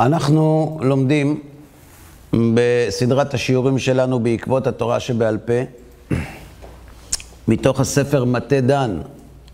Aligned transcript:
אנחנו 0.00 0.78
לומדים 0.82 1.40
בסדרת 2.54 3.34
השיעורים 3.34 3.78
שלנו 3.78 4.20
בעקבות 4.20 4.66
התורה 4.66 5.00
שבעל 5.00 5.38
פה, 5.38 5.52
מתוך 7.48 7.80
הספר 7.80 8.24
מטה 8.24 8.60
דן, 8.60 8.98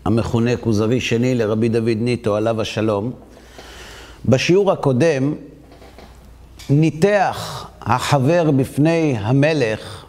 המכונה 0.05 0.57
כוזרי 0.57 1.01
שני 1.01 1.35
לרבי 1.35 1.69
דוד 1.69 1.97
ניטו, 1.97 2.35
עליו 2.35 2.61
השלום. 2.61 3.11
בשיעור 4.25 4.71
הקודם 4.71 5.33
ניתח 6.69 7.67
החבר 7.81 8.51
בפני 8.51 9.15
המלך 9.19 10.05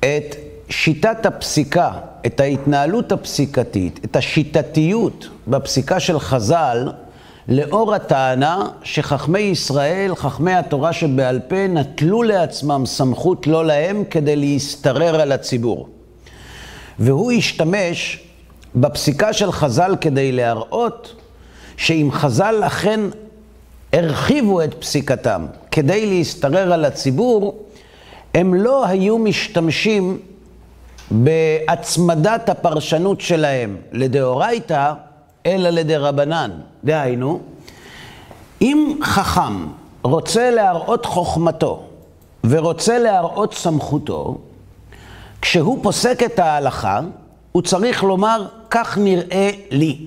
את 0.00 0.36
שיטת 0.68 1.26
הפסיקה, 1.26 1.90
את 2.26 2.40
ההתנהלות 2.40 3.12
הפסיקתית, 3.12 4.00
את 4.04 4.16
השיטתיות 4.16 5.28
בפסיקה 5.48 6.00
של 6.00 6.18
חז"ל, 6.18 6.88
לאור 7.48 7.94
הטענה 7.94 8.68
שחכמי 8.82 9.38
ישראל, 9.38 10.14
חכמי 10.14 10.54
התורה 10.54 10.92
שבעל 10.92 11.40
פה, 11.48 11.66
נטלו 11.68 12.22
לעצמם 12.22 12.86
סמכות 12.86 13.46
לא 13.46 13.64
להם 13.64 14.04
כדי 14.10 14.36
להשתרר 14.36 15.20
על 15.20 15.32
הציבור. 15.32 15.88
והוא 16.98 17.32
השתמש 17.32 18.20
בפסיקה 18.74 19.32
של 19.32 19.52
חז"ל 19.52 19.96
כדי 20.00 20.32
להראות 20.32 21.14
שאם 21.76 22.08
חז"ל 22.12 22.62
אכן 22.66 23.00
הרחיבו 23.92 24.62
את 24.62 24.74
פסיקתם 24.74 25.46
כדי 25.70 26.06
להשתרר 26.06 26.72
על 26.72 26.84
הציבור, 26.84 27.64
הם 28.34 28.54
לא 28.54 28.86
היו 28.86 29.18
משתמשים 29.18 30.18
בהצמדת 31.10 32.48
הפרשנות 32.48 33.20
שלהם 33.20 33.76
לדאורייתא, 33.92 34.92
אלא 35.46 35.70
לדרבנן. 35.70 36.50
דהיינו, 36.84 37.40
אם 38.60 38.98
חכם 39.02 39.66
רוצה 40.02 40.50
להראות 40.50 41.06
חוכמתו 41.06 41.82
ורוצה 42.44 42.98
להראות 42.98 43.54
סמכותו, 43.54 44.38
כשהוא 45.42 45.78
פוסק 45.82 46.22
את 46.22 46.38
ההלכה, 46.38 47.00
הוא 47.52 47.62
צריך 47.62 48.02
לומר, 48.02 48.46
כך 48.70 48.98
נראה 48.98 49.50
לי, 49.70 49.98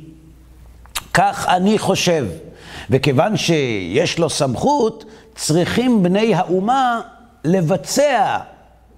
כך 1.13 1.45
אני 1.49 1.79
חושב. 1.79 2.25
וכיוון 2.89 3.37
שיש 3.37 4.19
לו 4.19 4.29
סמכות, 4.29 5.05
צריכים 5.35 6.03
בני 6.03 6.35
האומה 6.35 7.01
לבצע 7.43 8.37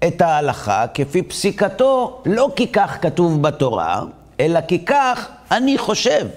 את 0.08 0.22
ההלכה 0.22 0.86
כפי 0.94 1.22
פסיקתו, 1.22 2.22
לא 2.26 2.50
כי 2.56 2.68
כך 2.68 2.98
כתוב 3.02 3.42
בתורה, 3.42 4.02
אלא 4.40 4.62
כי 4.62 4.86
כך 4.86 5.28
אני 5.52 5.78
חושב. 5.78 6.28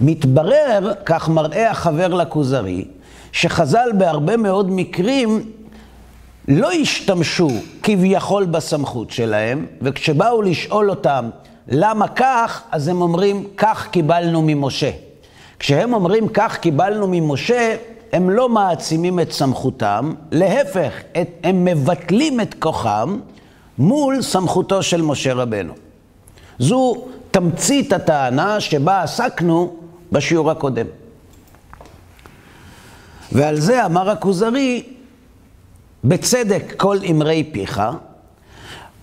מתברר, 0.00 0.92
כך 1.04 1.28
מראה 1.28 1.70
החבר 1.70 2.08
לכוזרי, 2.08 2.84
שחז"ל 3.32 3.90
בהרבה 3.98 4.36
מאוד 4.36 4.70
מקרים 4.70 5.50
לא 6.48 6.72
השתמשו 6.72 7.48
כביכול 7.82 8.44
בסמכות 8.44 9.10
שלהם, 9.10 9.66
וכשבאו 9.82 10.42
לשאול 10.42 10.90
אותם 10.90 11.30
למה 11.68 12.08
כך, 12.08 12.62
אז 12.70 12.88
הם 12.88 13.02
אומרים, 13.02 13.44
כך 13.56 13.88
קיבלנו 13.90 14.42
ממשה. 14.42 14.90
כשהם 15.58 15.94
אומרים, 15.94 16.28
כך 16.28 16.58
קיבלנו 16.58 17.06
ממשה, 17.10 17.76
הם 18.12 18.30
לא 18.30 18.48
מעצימים 18.48 19.20
את 19.20 19.32
סמכותם, 19.32 20.14
להפך, 20.30 20.92
את, 21.20 21.28
הם 21.44 21.64
מבטלים 21.64 22.40
את 22.40 22.54
כוחם 22.58 23.18
מול 23.78 24.22
סמכותו 24.22 24.82
של 24.82 25.02
משה 25.02 25.34
רבנו. 25.34 25.83
זו 26.58 27.04
תמצית 27.30 27.92
הטענה 27.92 28.60
שבה 28.60 29.02
עסקנו 29.02 29.76
בשיעור 30.12 30.50
הקודם. 30.50 30.86
ועל 33.32 33.60
זה 33.60 33.86
אמר 33.86 34.10
הכוזרי, 34.10 34.82
בצדק 36.04 36.74
כל 36.76 36.98
אמרי 37.10 37.50
פיך, 37.52 37.82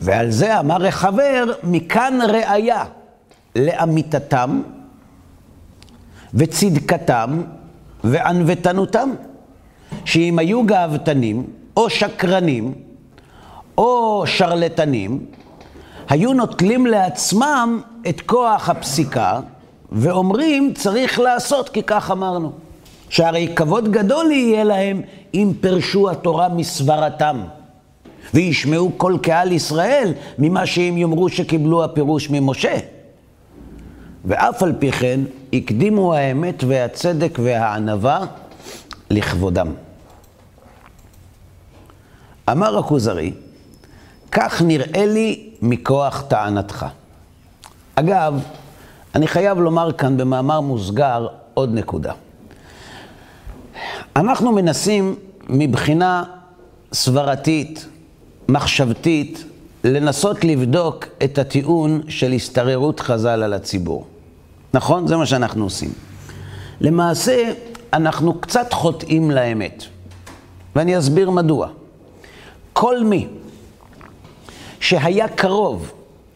ועל 0.01 0.31
זה 0.31 0.59
אמר 0.59 0.85
החבר, 0.85 1.43
מכאן 1.63 2.19
ראיה 2.29 2.85
לאמיתתם 3.55 4.61
וצדקתם 6.33 7.41
וענוותנותם. 8.03 9.09
שאם 10.05 10.39
היו 10.39 10.65
גאוותנים 10.65 11.45
או 11.77 11.89
שקרנים 11.89 12.73
או 13.77 14.23
שרלטנים, 14.27 15.25
היו 16.11 16.33
נוטלים 16.33 16.85
לעצמם 16.85 17.81
את 18.09 18.21
כוח 18.21 18.69
הפסיקה 18.69 19.39
ואומרים, 19.91 20.73
צריך 20.73 21.19
לעשות 21.19 21.69
כי 21.69 21.83
כך 21.83 22.11
אמרנו. 22.11 22.51
שהרי 23.09 23.53
כבוד 23.55 23.91
גדול 23.91 24.31
יהיה 24.31 24.63
להם 24.63 25.01
אם 25.33 25.51
פרשו 25.61 26.09
התורה 26.09 26.49
מסברתם. 26.49 27.41
וישמעו 28.33 28.91
כל 28.97 29.17
קהל 29.21 29.51
ישראל 29.51 30.13
ממה 30.37 30.65
שהם 30.65 30.97
יאמרו 30.97 31.29
שקיבלו 31.29 31.83
הפירוש 31.83 32.29
ממשה. 32.29 32.77
ואף 34.25 34.63
על 34.63 34.73
פי 34.79 34.91
כן, 34.91 35.19
הקדימו 35.53 36.13
האמת 36.13 36.63
והצדק 36.67 37.39
והענווה 37.43 38.25
לכבודם. 39.09 39.71
אמר 42.51 42.77
הכוזרי, 42.77 43.33
כך 44.31 44.61
נראה 44.61 45.05
לי 45.05 45.49
מכוח 45.61 46.23
טענתך. 46.27 46.85
אגב, 47.95 48.43
אני 49.15 49.27
חייב 49.27 49.59
לומר 49.59 49.91
כאן 49.91 50.17
במאמר 50.17 50.61
מוסגר 50.61 51.27
עוד 51.53 51.73
נקודה. 51.73 52.13
אנחנו 54.15 54.51
מנסים 54.51 55.15
מבחינה 55.49 56.23
סברתית, 56.93 57.85
מחשבתית, 58.49 59.45
לנסות 59.83 60.43
לבדוק 60.43 61.05
את 61.23 61.37
הטיעון 61.37 62.01
של 62.07 62.31
הסתררות 62.31 62.99
חז"ל 62.99 63.43
על 63.43 63.53
הציבור. 63.53 64.05
נכון? 64.73 65.07
זה 65.07 65.17
מה 65.17 65.25
שאנחנו 65.25 65.63
עושים. 65.63 65.89
למעשה, 66.81 67.51
אנחנו 67.93 68.33
קצת 68.33 68.73
חוטאים 68.73 69.31
לאמת, 69.31 69.83
ואני 70.75 70.97
אסביר 70.97 71.29
מדוע. 71.29 71.67
כל 72.73 73.03
מי 73.03 73.27
שהיה 74.81 75.27
קרוב 75.27 75.91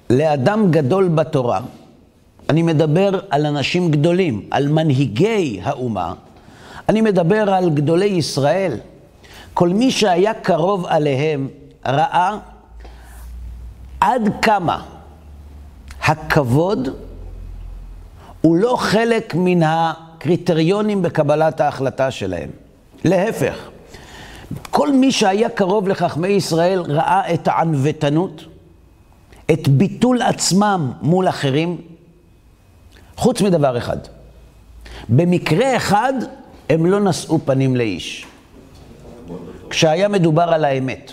לאדם 0.10 0.72
גדול 0.72 1.08
בתורה, 1.08 1.60
אני 2.50 2.64
מדבר 2.64 3.20
על 3.30 3.46
אנשים 3.46 3.92
גדולים, 3.92 4.42
על 4.52 4.68
מנהיגי 4.68 5.60
האומה, 5.64 6.14
אני 6.90 7.02
מדבר 7.02 7.54
על 7.54 7.70
גדולי 7.70 8.06
ישראל. 8.06 8.78
כל 9.54 9.70
מי 9.70 9.92
שהיה 9.92 10.34
קרוב 10.34 10.86
עליהם 10.86 11.48
ראה 11.86 12.38
עד 14.00 14.30
כמה 14.42 14.84
הכבוד 16.04 16.90
הוא 18.42 18.56
לא 18.56 18.76
חלק 18.80 19.36
מן 19.38 19.64
הקריטריונים 19.64 21.02
בקבלת 21.02 21.62
ההחלטה 21.62 22.12
שלהם. 22.12 22.50
להפך, 23.04 23.70
כל 24.72 24.92
מי 24.92 25.12
שהיה 25.12 25.50
קרוב 25.50 25.88
לחכמי 25.88 26.28
ישראל 26.28 26.82
ראה 26.82 27.34
את 27.34 27.48
הענוותנות, 27.48 28.46
את 29.52 29.68
ביטול 29.68 30.22
עצמם 30.22 30.92
מול 31.02 31.30
אחרים, 31.30 31.82
חוץ 33.16 33.42
מדבר 33.42 33.78
אחד. 33.78 33.98
במקרה 35.10 35.76
אחד 35.78 36.14
הם 36.70 36.86
לא 36.86 37.00
נשאו 37.00 37.40
פנים 37.46 37.76
לאיש. 37.76 38.26
כשהיה 39.70 40.08
מדובר 40.08 40.44
על 40.44 40.66
האמת. 40.66 41.12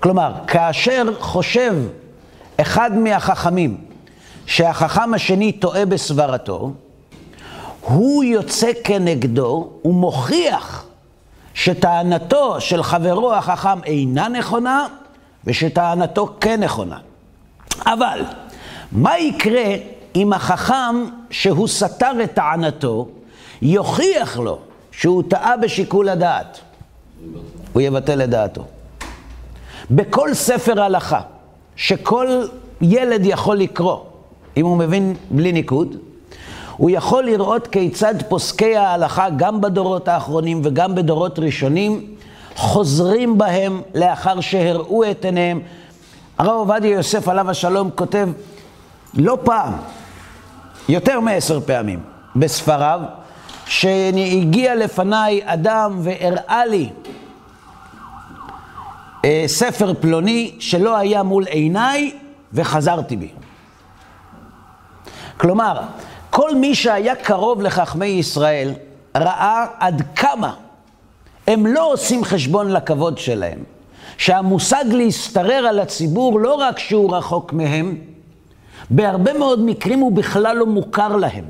כלומר, 0.00 0.32
כאשר 0.46 1.04
חושב 1.18 1.74
אחד 2.56 2.98
מהחכמים 2.98 3.76
שהחכם 4.46 5.14
השני 5.14 5.52
טועה 5.52 5.86
בסברתו, 5.86 6.72
הוא 7.80 8.24
יוצא 8.24 8.70
כנגדו 8.84 9.70
ומוכיח 9.84 10.85
שטענתו 11.56 12.60
של 12.60 12.82
חברו 12.82 13.34
החכם 13.34 13.84
אינה 13.84 14.28
נכונה 14.28 14.86
ושטענתו 15.44 16.36
כן 16.40 16.62
נכונה. 16.62 16.98
אבל 17.86 18.20
מה 18.92 19.18
יקרה 19.18 19.74
אם 20.16 20.32
החכם 20.32 21.04
שהוא 21.30 21.68
סתר 21.68 22.12
את 22.24 22.34
טענתו 22.34 23.08
יוכיח 23.62 24.38
לו 24.38 24.58
שהוא 24.92 25.22
טעה 25.28 25.56
בשיקול 25.56 26.08
הדעת? 26.08 26.60
הוא 27.72 27.82
יבטל 27.82 28.22
את 28.22 28.30
דעתו. 28.30 28.64
בכל 29.90 30.34
ספר 30.34 30.82
הלכה 30.82 31.20
שכל 31.76 32.46
ילד 32.80 33.26
יכול 33.26 33.56
לקרוא, 33.56 33.98
אם 34.56 34.66
הוא 34.66 34.76
מבין 34.76 35.14
בלי 35.30 35.52
ניקוד, 35.52 35.96
הוא 36.76 36.90
יכול 36.90 37.24
לראות 37.24 37.66
כיצד 37.66 38.14
פוסקי 38.28 38.76
ההלכה, 38.76 39.30
גם 39.36 39.60
בדורות 39.60 40.08
האחרונים 40.08 40.60
וגם 40.64 40.94
בדורות 40.94 41.38
ראשונים, 41.38 42.14
חוזרים 42.56 43.38
בהם 43.38 43.82
לאחר 43.94 44.40
שהראו 44.40 45.10
את 45.10 45.24
עיניהם. 45.24 45.60
הרב 46.38 46.50
עובדיה 46.50 46.90
יוסף 46.90 47.28
עליו 47.28 47.50
השלום 47.50 47.90
כותב 47.94 48.28
לא 49.14 49.38
פעם, 49.44 49.72
יותר 50.88 51.20
מעשר 51.20 51.60
פעמים, 51.60 52.00
בספריו, 52.36 53.00
שהגיע 53.66 54.74
לפניי 54.74 55.40
אדם 55.44 55.98
והראה 56.02 56.66
לי 56.66 56.90
אה, 59.24 59.44
ספר 59.46 59.94
פלוני 60.00 60.54
שלא 60.58 60.96
היה 60.96 61.22
מול 61.22 61.44
עיניי 61.44 62.12
וחזרתי 62.52 63.16
בי. 63.16 63.28
כלומר, 65.36 65.80
כל 66.36 66.54
מי 66.54 66.74
שהיה 66.74 67.16
קרוב 67.16 67.62
לחכמי 67.62 68.06
ישראל 68.06 68.72
ראה 69.16 69.66
עד 69.78 70.02
כמה 70.16 70.54
הם 71.46 71.66
לא 71.66 71.92
עושים 71.92 72.24
חשבון 72.24 72.72
לכבוד 72.72 73.18
שלהם. 73.18 73.64
שהמושג 74.18 74.84
להשתרר 74.92 75.66
על 75.66 75.80
הציבור 75.80 76.40
לא 76.40 76.54
רק 76.54 76.78
שהוא 76.78 77.16
רחוק 77.16 77.52
מהם, 77.52 77.98
בהרבה 78.90 79.38
מאוד 79.38 79.60
מקרים 79.60 79.98
הוא 79.98 80.12
בכלל 80.12 80.56
לא 80.56 80.66
מוכר 80.66 81.16
להם. 81.16 81.44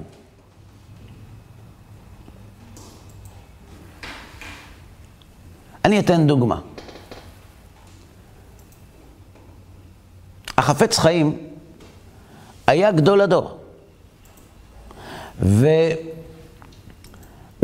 אני 5.85 5.99
אתן 5.99 6.27
דוגמה. 6.27 6.61
החפץ 10.59 10.99
חיים 10.99 11.39
היה 12.67 12.93
גדול 12.93 13.21
הדור. 13.21 13.66
והוא 15.41 16.03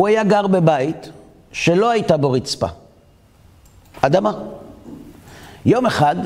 היה 0.06 0.24
גר 0.24 0.46
בבית 0.46 1.10
שלא 1.52 1.90
הייתה 1.90 2.16
בו 2.16 2.30
רצפה, 2.30 2.66
אדמה. 4.00 4.32
יום 5.66 5.86
אחד 5.86 6.16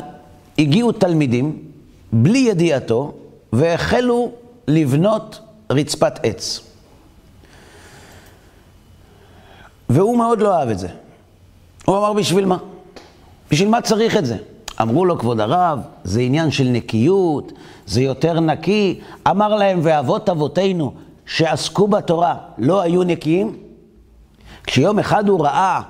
הגיעו 0.58 0.92
תלמידים, 0.92 1.62
בלי 2.12 2.38
ידיעתו, 2.38 3.12
והחלו 3.52 4.30
לבנות 4.68 5.40
רצפת 5.70 6.12
עץ. 6.22 6.60
והוא 9.88 10.18
מאוד 10.18 10.40
לא 10.40 10.56
אהב 10.56 10.68
את 10.68 10.78
זה. 10.78 10.88
הוא 11.84 11.98
אמר, 11.98 12.12
בשביל 12.12 12.44
מה? 12.44 12.58
בשביל 13.50 13.68
מה 13.68 13.80
צריך 13.80 14.16
את 14.16 14.26
זה? 14.26 14.36
אמרו 14.80 15.04
לו, 15.04 15.18
כבוד 15.18 15.40
הרב, 15.40 15.78
זה 16.04 16.20
עניין 16.20 16.50
של 16.50 16.64
נקיות, 16.64 17.52
זה 17.86 18.02
יותר 18.02 18.40
נקי. 18.40 19.00
אמר 19.30 19.54
להם, 19.54 19.80
ואבות 19.82 20.28
אבותינו 20.28 20.94
שעסקו 21.26 21.88
בתורה 21.88 22.36
לא 22.58 22.80
היו 22.80 23.02
נקיים? 23.02 23.56
כשיום 24.64 24.98
אחד 24.98 25.28
הוא 25.28 25.44
ראה 25.44 25.80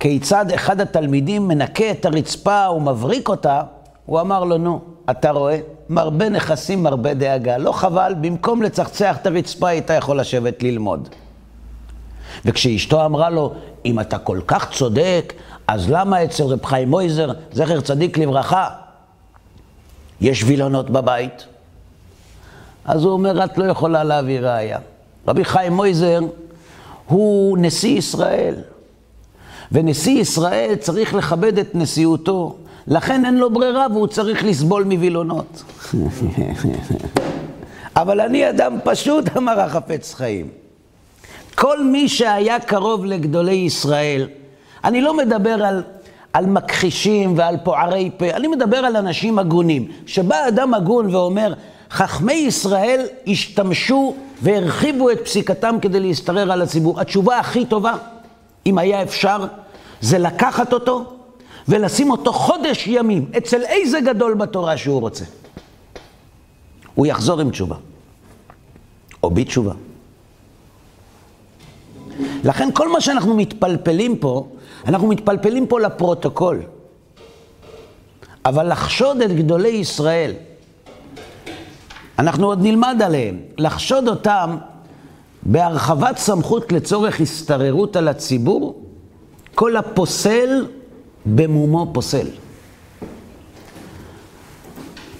כיצד 0.00 0.50
אחד 0.50 0.80
התלמידים 0.80 1.48
מנקה 1.48 1.90
את 1.90 2.04
הרצפה 2.04 2.70
ומבריק 2.70 3.28
אותה, 3.28 3.62
הוא 4.06 4.20
אמר 4.20 4.44
לו, 4.44 4.58
נו, 4.58 4.80
אתה 5.10 5.30
רואה? 5.30 5.58
מרבה 5.88 6.28
נכסים, 6.28 6.82
מרבה 6.82 7.14
דאגה. 7.14 7.58
לא 7.58 7.72
חבל, 7.72 8.14
במקום 8.20 8.62
לצחצח 8.62 9.16
את 9.16 9.26
הרצפה, 9.26 9.68
היית 9.68 9.90
יכול 9.90 10.20
לשבת 10.20 10.62
ללמוד. 10.62 11.08
וכשאשתו 12.44 13.04
אמרה 13.04 13.30
לו, 13.30 13.52
אם 13.84 14.00
אתה 14.00 14.18
כל 14.18 14.40
כך 14.46 14.70
צודק, 14.70 15.32
אז 15.68 15.90
למה 15.90 16.24
אצל 16.24 16.44
רב 16.44 16.64
חיים 16.64 16.90
מויזר, 16.90 17.32
זכר 17.52 17.80
צדיק 17.80 18.18
לברכה, 18.18 18.68
יש 20.20 20.44
וילונות 20.44 20.90
בבית? 20.90 21.46
אז 22.86 23.04
הוא 23.04 23.12
אומר, 23.12 23.44
את 23.44 23.58
לא 23.58 23.64
יכולה 23.64 24.04
להביא 24.04 24.40
ראייה. 24.40 24.78
רבי 25.28 25.44
חיים 25.44 25.72
מויזר 25.72 26.20
הוא 27.06 27.58
נשיא 27.60 27.98
ישראל, 27.98 28.54
ונשיא 29.72 30.20
ישראל 30.20 30.74
צריך 30.80 31.14
לכבד 31.14 31.58
את 31.58 31.74
נשיאותו, 31.74 32.56
לכן 32.86 33.24
אין 33.24 33.36
לו 33.36 33.50
ברירה 33.50 33.86
והוא 33.92 34.06
צריך 34.06 34.44
לסבול 34.44 34.84
מווילונות. 34.84 35.62
אבל 37.96 38.20
אני 38.20 38.50
אדם 38.50 38.78
פשוט, 38.84 39.24
אמר 39.36 39.60
החפץ 39.60 40.14
חיים. 40.14 40.48
כל 41.54 41.84
מי 41.84 42.08
שהיה 42.08 42.60
קרוב 42.60 43.04
לגדולי 43.04 43.54
ישראל, 43.54 44.28
אני 44.84 45.00
לא 45.00 45.16
מדבר 45.16 45.64
על, 45.64 45.82
על 46.32 46.46
מכחישים 46.46 47.38
ועל 47.38 47.56
פוערי 47.64 48.10
פה, 48.16 48.30
אני 48.30 48.48
מדבר 48.48 48.76
על 48.76 48.96
אנשים 48.96 49.38
הגונים. 49.38 49.88
שבא 50.06 50.48
אדם 50.48 50.74
הגון 50.74 51.14
ואומר, 51.14 51.54
חכמי 51.90 52.32
ישראל 52.32 53.06
השתמשו 53.26 54.16
והרחיבו 54.42 55.10
את 55.10 55.24
פסיקתם 55.24 55.76
כדי 55.82 56.00
להשתרר 56.00 56.52
על 56.52 56.62
הציבור. 56.62 57.00
התשובה 57.00 57.38
הכי 57.38 57.66
טובה, 57.66 57.94
אם 58.66 58.78
היה 58.78 59.02
אפשר, 59.02 59.46
זה 60.00 60.18
לקחת 60.18 60.72
אותו 60.72 61.12
ולשים 61.68 62.10
אותו 62.10 62.32
חודש 62.32 62.86
ימים 62.86 63.30
אצל 63.36 63.62
איזה 63.62 64.00
גדול 64.00 64.34
בתורה 64.34 64.76
שהוא 64.76 65.00
רוצה. 65.00 65.24
הוא 66.94 67.06
יחזור 67.06 67.40
עם 67.40 67.50
תשובה, 67.50 67.76
או 69.22 69.30
בתשובה. 69.30 69.72
לכן 72.44 72.68
כל 72.72 72.92
מה 72.92 73.00
שאנחנו 73.00 73.36
מתפלפלים 73.36 74.16
פה, 74.16 74.48
אנחנו 74.86 75.08
מתפלפלים 75.08 75.66
פה 75.66 75.80
לפרוטוקול. 75.80 76.62
אבל 78.44 78.72
לחשוד 78.72 79.20
את 79.20 79.32
גדולי 79.32 79.68
ישראל, 79.68 80.32
אנחנו 82.18 82.46
עוד 82.46 82.62
נלמד 82.62 83.02
עליהם, 83.04 83.38
לחשוד 83.58 84.08
אותם 84.08 84.56
בהרחבת 85.42 86.18
סמכות 86.18 86.72
לצורך 86.72 87.20
השתררות 87.20 87.96
על 87.96 88.08
הציבור, 88.08 88.82
כל 89.54 89.76
הפוסל 89.76 90.66
במומו 91.26 91.90
פוסל. 91.92 92.26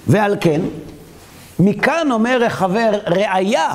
ועל 0.07 0.37
כן, 0.41 0.61
מכאן 1.59 2.09
אומר 2.11 2.45
החבר, 2.45 2.91
ראיה 3.07 3.75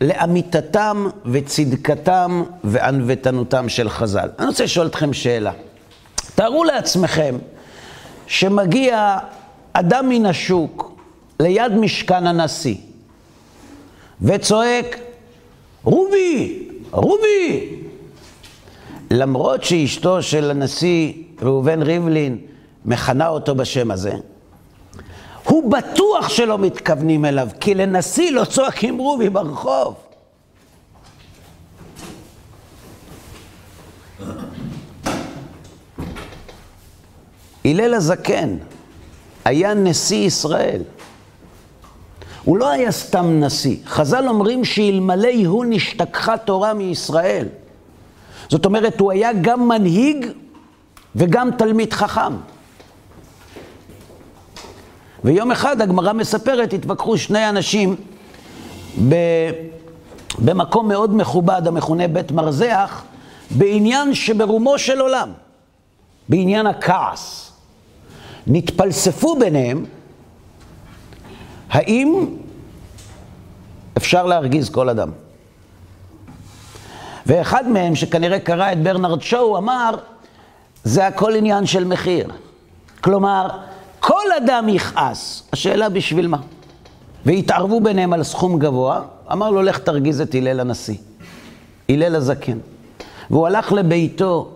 לאמיתתם 0.00 1.06
וצדקתם 1.24 2.42
וענוותנותם 2.64 3.68
של 3.68 3.88
חז"ל. 3.88 4.28
אני 4.38 4.46
רוצה 4.46 4.64
לשאול 4.64 4.86
אתכם 4.86 5.12
שאלה. 5.12 5.52
תארו 6.34 6.64
לעצמכם 6.64 7.36
שמגיע 8.26 9.18
אדם 9.72 10.08
מן 10.08 10.26
השוק 10.26 10.97
ליד 11.40 11.72
משכן 11.72 12.26
הנשיא 12.26 12.76
וצועק, 14.22 14.98
רובי, 15.84 16.68
רובי! 16.90 17.74
למרות 19.10 19.64
שאשתו 19.64 20.22
של 20.22 20.50
הנשיא 20.50 21.12
ראובן 21.42 21.82
ריבלין 21.82 22.38
מכנה 22.84 23.28
אותו 23.28 23.54
בשם 23.54 23.90
הזה, 23.90 24.12
הוא 25.44 25.72
בטוח 25.72 26.28
שלא 26.28 26.58
מתכוונים 26.58 27.24
אליו, 27.24 27.48
כי 27.60 27.74
לנשיא 27.74 28.30
לא 28.30 28.44
צועקים 28.44 28.98
רובי 28.98 29.30
ברחוב. 29.30 29.94
הלל 37.64 37.94
הזקן 37.94 38.56
היה 39.44 39.74
נשיא 39.74 40.26
ישראל. 40.26 40.82
הוא 42.44 42.58
לא 42.58 42.70
היה 42.70 42.92
סתם 42.92 43.40
נשיא. 43.40 43.76
חז"ל 43.86 44.28
אומרים 44.28 44.64
שאלמלא 44.64 45.46
הוא 45.46 45.64
נשתכחה 45.68 46.36
תורה 46.36 46.74
מישראל. 46.74 47.46
זאת 48.48 48.66
אומרת, 48.66 49.00
הוא 49.00 49.12
היה 49.12 49.30
גם 49.40 49.68
מנהיג 49.68 50.26
וגם 51.16 51.50
תלמיד 51.58 51.92
חכם. 51.92 52.32
ויום 55.24 55.50
אחד 55.50 55.80
הגמרא 55.80 56.12
מספרת, 56.12 56.72
התווכחו 56.72 57.18
שני 57.18 57.48
אנשים 57.48 57.96
ב... 59.08 59.14
במקום 60.38 60.88
מאוד 60.88 61.16
מכובד 61.16 61.62
המכונה 61.66 62.08
בית 62.08 62.32
מרזח, 62.32 63.02
בעניין 63.50 64.14
שברומו 64.14 64.78
של 64.78 65.00
עולם, 65.00 65.32
בעניין 66.28 66.66
הכעס. 66.66 67.52
נתפלספו 68.46 69.38
ביניהם, 69.38 69.84
האם 71.70 72.26
אפשר 73.96 74.26
להרגיז 74.26 74.70
כל 74.70 74.88
אדם? 74.88 75.10
ואחד 77.26 77.68
מהם, 77.68 77.94
שכנראה 77.94 78.40
קרא 78.40 78.72
את 78.72 78.82
ברנרד 78.82 79.22
שואו, 79.22 79.58
אמר, 79.58 79.94
זה 80.84 81.06
הכל 81.06 81.34
עניין 81.34 81.66
של 81.66 81.84
מחיר. 81.84 82.30
כלומר, 83.00 83.48
כל 84.00 84.32
אדם 84.36 84.68
יכעס, 84.68 85.42
השאלה 85.52 85.88
בשביל 85.88 86.26
מה? 86.26 86.38
והתערבו 87.26 87.80
ביניהם 87.80 88.12
על 88.12 88.22
סכום 88.22 88.58
גבוה, 88.58 89.02
אמר 89.32 89.50
לו, 89.50 89.62
לך 89.62 89.78
תרגיז 89.78 90.20
את 90.20 90.34
הלל 90.34 90.60
הנשיא, 90.60 90.96
הלל 91.88 92.14
הזקן. 92.14 92.58
והוא 93.30 93.46
הלך 93.46 93.72
לביתו 93.72 94.50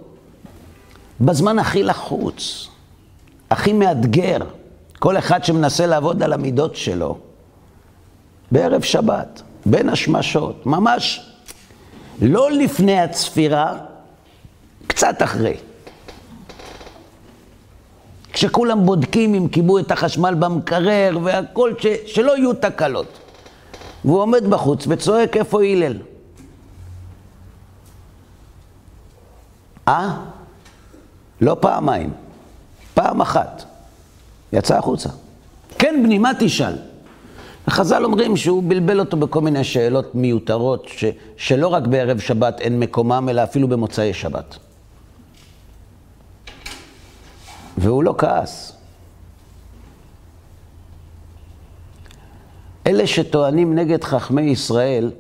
בזמן 1.21 1.59
הכי 1.59 1.83
לחוץ, 1.83 2.69
הכי 3.51 3.73
מאתגר, 3.73 4.39
כל 5.03 5.19
אחד 5.19 5.45
שמנסה 5.45 5.87
לעבוד 5.87 6.23
על 6.23 6.33
המידות 6.33 6.77
שלו, 6.77 7.19
בערב 8.51 8.83
שבת, 8.83 9.43
בין 9.67 9.89
השמשות, 9.89 10.67
ממש 10.67 11.31
לא 12.21 12.51
לפני 12.51 13.01
הצפירה, 13.01 13.79
קצת 14.87 15.23
אחרי. 15.23 15.57
כשכולם 18.33 18.87
בודקים 18.87 19.35
אם 19.35 19.49
כיבו 19.49 19.79
את 19.79 19.91
החשמל 19.91 20.35
במקרר 20.35 21.19
והכל, 21.23 21.73
ש, 21.79 21.87
שלא 22.07 22.37
יהיו 22.37 22.55
תקלות. 22.55 23.19
והוא 24.05 24.21
עומד 24.21 24.51
בחוץ 24.51 24.85
וצועק, 24.89 25.37
איפה 25.37 25.63
הלל? 25.63 25.99
אה? 29.89 30.17
לא 31.41 31.57
פעמיים, 31.61 32.13
פעם 32.95 33.21
אחת. 33.21 33.72
יצא 34.53 34.79
החוצה. 34.79 35.09
כן, 35.79 36.01
בני, 36.05 36.19
מה 36.19 36.31
תשאל? 36.39 36.75
וחז"ל 37.69 38.05
אומרים 38.05 38.37
שהוא 38.37 38.63
בלבל 38.67 39.01
אותו 39.01 39.17
בכל 39.17 39.41
מיני 39.41 39.65
שאלות 39.65 40.15
מיותרות, 40.15 40.87
ש, 40.89 41.05
שלא 41.37 41.69
רק 41.69 41.87
בערב 41.87 42.19
שבת 42.19 42.61
אין 42.61 42.81
מקומם, 42.81 43.27
אלא 43.31 43.43
אפילו 43.43 43.69
במוצאי 43.69 44.15
שבת. 44.15 44.57
והוא 47.79 48.05
לא 48.05 48.15
כעס. 48.19 48.73
אלה 52.87 53.07
שטוענים 53.07 53.75
נגד 53.75 54.05
חכמי 54.05 54.43
ישראל, 54.43 55.11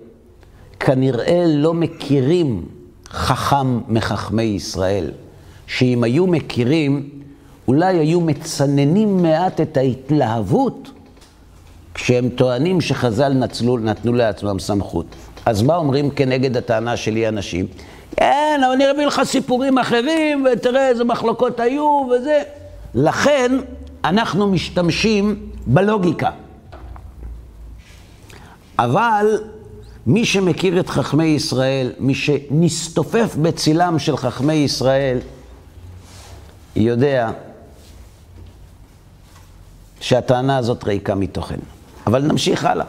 כנראה 0.80 1.44
לא 1.46 1.74
מכירים 1.74 2.68
חכם 3.08 3.80
מחכמי 3.88 4.42
ישראל. 4.42 5.10
שאם 5.66 6.04
היו 6.04 6.26
מכירים, 6.26 7.21
אולי 7.72 7.98
היו 7.98 8.20
מצננים 8.20 9.22
מעט 9.22 9.60
את 9.60 9.76
ההתלהבות 9.76 10.90
כשהם 11.94 12.28
טוענים 12.28 12.80
שחז"ל 12.80 13.32
נצלו, 13.32 13.78
נתנו 13.78 14.12
לעצמם 14.12 14.58
סמכות. 14.58 15.06
אז 15.46 15.62
מה 15.62 15.76
אומרים 15.76 16.10
כנגד 16.10 16.56
הטענה 16.56 16.96
שלי 16.96 17.28
אנשים? 17.28 17.66
כן, 18.16 18.60
אבל 18.64 18.72
אני 18.72 18.90
אביא 18.90 19.06
לך 19.06 19.22
סיפורים 19.24 19.78
אחרים, 19.78 20.46
ותראה 20.52 20.88
איזה 20.88 21.04
מחלוקות 21.04 21.60
היו 21.60 22.06
וזה. 22.10 22.42
לכן 22.94 23.52
אנחנו 24.04 24.46
משתמשים 24.46 25.46
בלוגיקה. 25.66 26.30
אבל 28.78 29.38
מי 30.06 30.24
שמכיר 30.24 30.80
את 30.80 30.88
חכמי 30.88 31.24
ישראל, 31.24 31.92
מי 31.98 32.14
שנסתופף 32.14 33.36
בצילם 33.42 33.98
של 33.98 34.16
חכמי 34.16 34.54
ישראל, 34.54 35.18
יודע 36.76 37.30
שהטענה 40.02 40.56
הזאת 40.56 40.84
ריקה 40.84 41.14
מתוכן. 41.14 41.58
אבל 42.06 42.22
נמשיך 42.22 42.64
הלאה. 42.64 42.86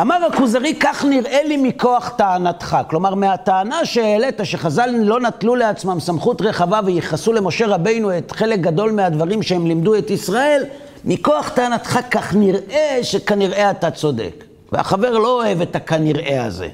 אמר 0.00 0.16
הכוזרי, 0.32 0.74
כך 0.80 1.04
נראה 1.04 1.42
לי 1.44 1.56
מכוח 1.56 2.08
טענתך. 2.08 2.76
כלומר, 2.90 3.14
מהטענה 3.14 3.84
שהעלית, 3.84 4.40
שחז"ל 4.44 4.90
לא 4.98 5.20
נטלו 5.20 5.54
לעצמם 5.54 6.00
סמכות 6.00 6.42
רחבה 6.42 6.80
וייחסו 6.84 7.32
למשה 7.32 7.66
רבינו 7.66 8.18
את 8.18 8.32
חלק 8.32 8.60
גדול 8.60 8.92
מהדברים 8.92 9.42
שהם 9.42 9.66
לימדו 9.66 9.94
את 9.94 10.10
ישראל, 10.10 10.64
מכוח 11.04 11.48
טענתך 11.48 11.98
כך 12.10 12.34
נראה 12.34 12.98
שכנראה 13.02 13.70
אתה 13.70 13.90
צודק. 13.90 14.44
והחבר 14.72 15.18
לא 15.18 15.42
אוהב 15.42 15.60
את 15.60 15.76
הכנראה 15.76 16.44
הזה. 16.44 16.68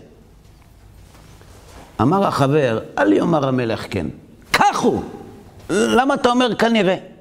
אמר 2.00 2.26
החבר, 2.26 2.80
אל 2.98 3.12
יאמר 3.12 3.48
המלך 3.48 3.86
כן. 3.90 4.06
כך 4.52 4.78
הוא. 4.78 5.02
למה 5.70 6.14
אתה 6.14 6.30
אומר 6.30 6.54
כנראה? 6.54 7.11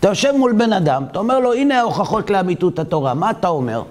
אתה 0.00 0.08
יושב 0.08 0.32
מול 0.32 0.52
בן 0.52 0.72
אדם, 0.72 1.04
אתה 1.10 1.18
אומר 1.18 1.40
לו, 1.40 1.54
הנה 1.54 1.80
ההוכחות 1.80 2.30
לאמיתות 2.30 2.78
התורה, 2.78 3.14
מה 3.14 3.30
אתה 3.30 3.48
אומר? 3.48 3.82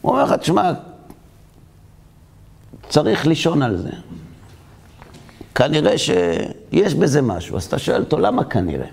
הוא 0.00 0.12
אומר 0.12 0.24
לך, 0.24 0.32
תשמע, 0.32 0.72
צריך 2.88 3.26
לישון 3.26 3.62
על 3.62 3.76
זה. 3.76 3.90
כנראה 5.54 5.98
שיש 5.98 6.94
בזה 6.94 7.22
משהו. 7.22 7.56
אז 7.56 7.64
אתה 7.64 7.78
שואל 7.78 8.00
אותו, 8.00 8.18
למה 8.18 8.44
כנראה? 8.44 8.86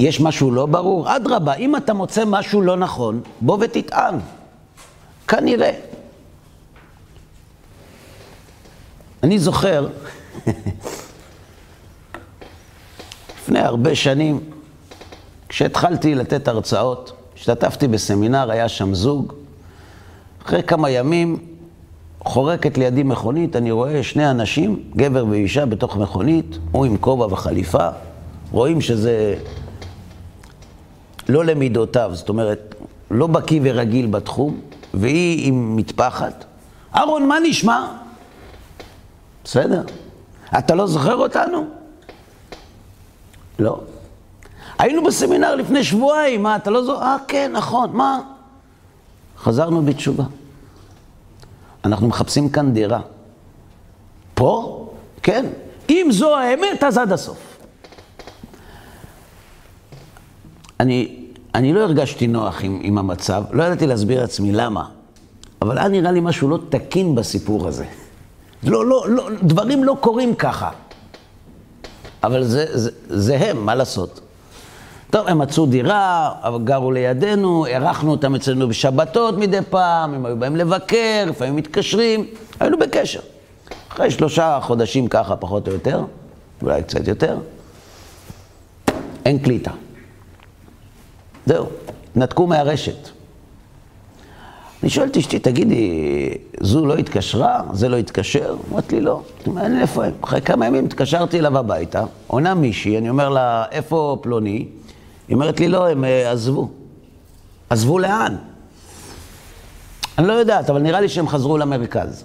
יש 0.00 0.20
משהו 0.20 0.50
לא 0.50 0.66
ברור? 0.66 1.16
אדרבה, 1.16 1.54
אם 1.54 1.76
אתה 1.76 1.94
מוצא 1.94 2.24
משהו 2.26 2.62
לא 2.62 2.76
נכון, 2.76 3.20
בוא 3.40 3.58
ותטען. 3.60 4.14
כנראה. 5.28 5.72
אני 9.22 9.38
זוכר, 9.38 9.88
לפני 13.44 13.58
הרבה 13.58 13.94
שנים, 13.94 14.40
כשהתחלתי 15.48 16.14
לתת 16.14 16.48
הרצאות, 16.48 17.12
השתתפתי 17.36 17.88
בסמינר, 17.88 18.50
היה 18.50 18.68
שם 18.68 18.94
זוג. 18.94 19.32
אחרי 20.46 20.62
כמה 20.62 20.90
ימים 20.90 21.38
חורקת 22.24 22.78
לידי 22.78 23.02
מכונית, 23.02 23.56
אני 23.56 23.70
רואה 23.70 24.02
שני 24.02 24.30
אנשים, 24.30 24.82
גבר 24.96 25.24
ואישה, 25.28 25.66
בתוך 25.66 25.96
מכונית, 25.96 26.58
הוא 26.72 26.84
עם 26.84 26.96
כובע 26.96 27.26
וחליפה. 27.26 27.88
רואים 28.52 28.80
שזה 28.80 29.34
לא 31.28 31.44
למידותיו, 31.44 32.10
זאת 32.14 32.28
אומרת, 32.28 32.74
לא 33.10 33.26
בקיא 33.26 33.60
ורגיל 33.62 34.06
בתחום, 34.06 34.60
והיא 34.94 35.48
עם 35.48 35.76
מטפחת. 35.76 36.44
אהרון, 36.96 37.28
מה 37.28 37.36
נשמע? 37.48 37.86
בסדר. 39.44 39.82
אתה 40.58 40.74
לא 40.74 40.86
זוכר 40.86 41.14
אותנו? 41.16 41.83
לא. 43.58 43.80
היינו 44.78 45.04
בסמינר 45.04 45.54
לפני 45.54 45.84
שבועיים, 45.84 46.42
מה, 46.42 46.56
אתה 46.56 46.70
לא 46.70 46.84
זוכר? 46.84 47.02
אה, 47.02 47.16
כן, 47.28 47.52
נכון, 47.54 47.90
מה? 47.92 48.20
חזרנו 49.38 49.82
בתשובה. 49.82 50.24
אנחנו 51.84 52.08
מחפשים 52.08 52.48
כאן 52.48 52.72
דירה. 52.72 53.00
פה? 54.34 54.86
כן. 55.22 55.46
אם 55.90 56.08
זו 56.10 56.36
האמת, 56.36 56.84
אז 56.84 56.98
עד 56.98 57.12
הסוף. 57.12 57.58
אני, 60.80 61.16
אני 61.54 61.72
לא 61.72 61.80
הרגשתי 61.80 62.26
נוח 62.26 62.64
עם, 62.64 62.80
עם 62.82 62.98
המצב, 62.98 63.44
לא 63.50 63.62
ידעתי 63.62 63.86
להסביר 63.86 64.20
לעצמי 64.20 64.52
למה, 64.52 64.88
אבל 65.62 65.78
היה 65.78 65.88
נראה 65.88 66.12
לי 66.12 66.20
משהו 66.20 66.48
לא 66.48 66.58
תקין 66.68 67.14
בסיפור 67.14 67.68
הזה. 67.68 67.84
לא, 68.62 68.86
לא, 68.86 69.04
לא, 69.08 69.28
דברים 69.42 69.84
לא 69.84 69.96
קורים 70.00 70.34
ככה. 70.34 70.70
אבל 72.24 72.44
זה, 72.44 72.66
זה, 72.78 72.90
זה 73.08 73.36
הם, 73.36 73.66
מה 73.66 73.74
לעשות? 73.74 74.20
טוב, 75.10 75.28
הם 75.28 75.38
מצאו 75.38 75.66
דירה, 75.66 76.32
גרו 76.64 76.92
לידינו, 76.92 77.66
אירחנו 77.66 78.10
אותם 78.10 78.34
אצלנו 78.34 78.68
בשבתות 78.68 79.38
מדי 79.38 79.58
פעם, 79.70 80.14
הם 80.14 80.26
היו 80.26 80.36
באים 80.36 80.56
לבקר, 80.56 81.24
לפעמים 81.26 81.56
מתקשרים, 81.56 82.26
היינו 82.60 82.78
בקשר. 82.78 83.20
אחרי 83.88 84.10
שלושה 84.10 84.58
חודשים 84.62 85.08
ככה, 85.08 85.36
פחות 85.36 85.68
או 85.68 85.72
יותר, 85.72 86.04
אולי 86.62 86.82
קצת 86.82 87.08
יותר, 87.08 87.38
אין 89.24 89.38
קליטה. 89.38 89.70
זהו, 91.46 91.66
נתקו 92.16 92.46
מהרשת. 92.46 93.08
אני 94.84 94.90
שואל 94.90 95.08
את 95.08 95.16
אשתי, 95.16 95.38
תגידי, 95.38 96.30
זו 96.60 96.86
לא 96.86 96.94
התקשרה? 96.94 97.62
זה 97.72 97.88
לא 97.88 97.96
התקשר? 97.96 98.56
אמרת 98.72 98.92
לי, 98.92 99.00
לא. 99.00 99.22
מעניין 99.46 99.80
איפה 99.80 100.04
הם. 100.04 100.12
אחרי 100.20 100.40
כמה 100.40 100.66
ימים 100.66 100.84
התקשרתי 100.84 101.38
אליו 101.38 101.58
הביתה, 101.58 102.04
עונה 102.26 102.54
מישהי, 102.54 102.98
אני 102.98 103.10
אומר 103.10 103.28
לה, 103.28 103.64
איפה 103.70 104.18
פלוני? 104.22 104.66
היא 105.28 105.34
אומרת 105.34 105.60
לי, 105.60 105.68
לא, 105.68 105.88
הם 105.88 106.04
uh, 106.04 106.06
עזבו. 106.32 106.68
עזבו 107.70 107.98
לאן? 107.98 108.36
אני 110.18 110.26
לא 110.26 110.32
יודעת, 110.32 110.70
אבל 110.70 110.82
נראה 110.82 111.00
לי 111.00 111.08
שהם 111.08 111.28
חזרו 111.28 111.58
למרכז. 111.58 112.24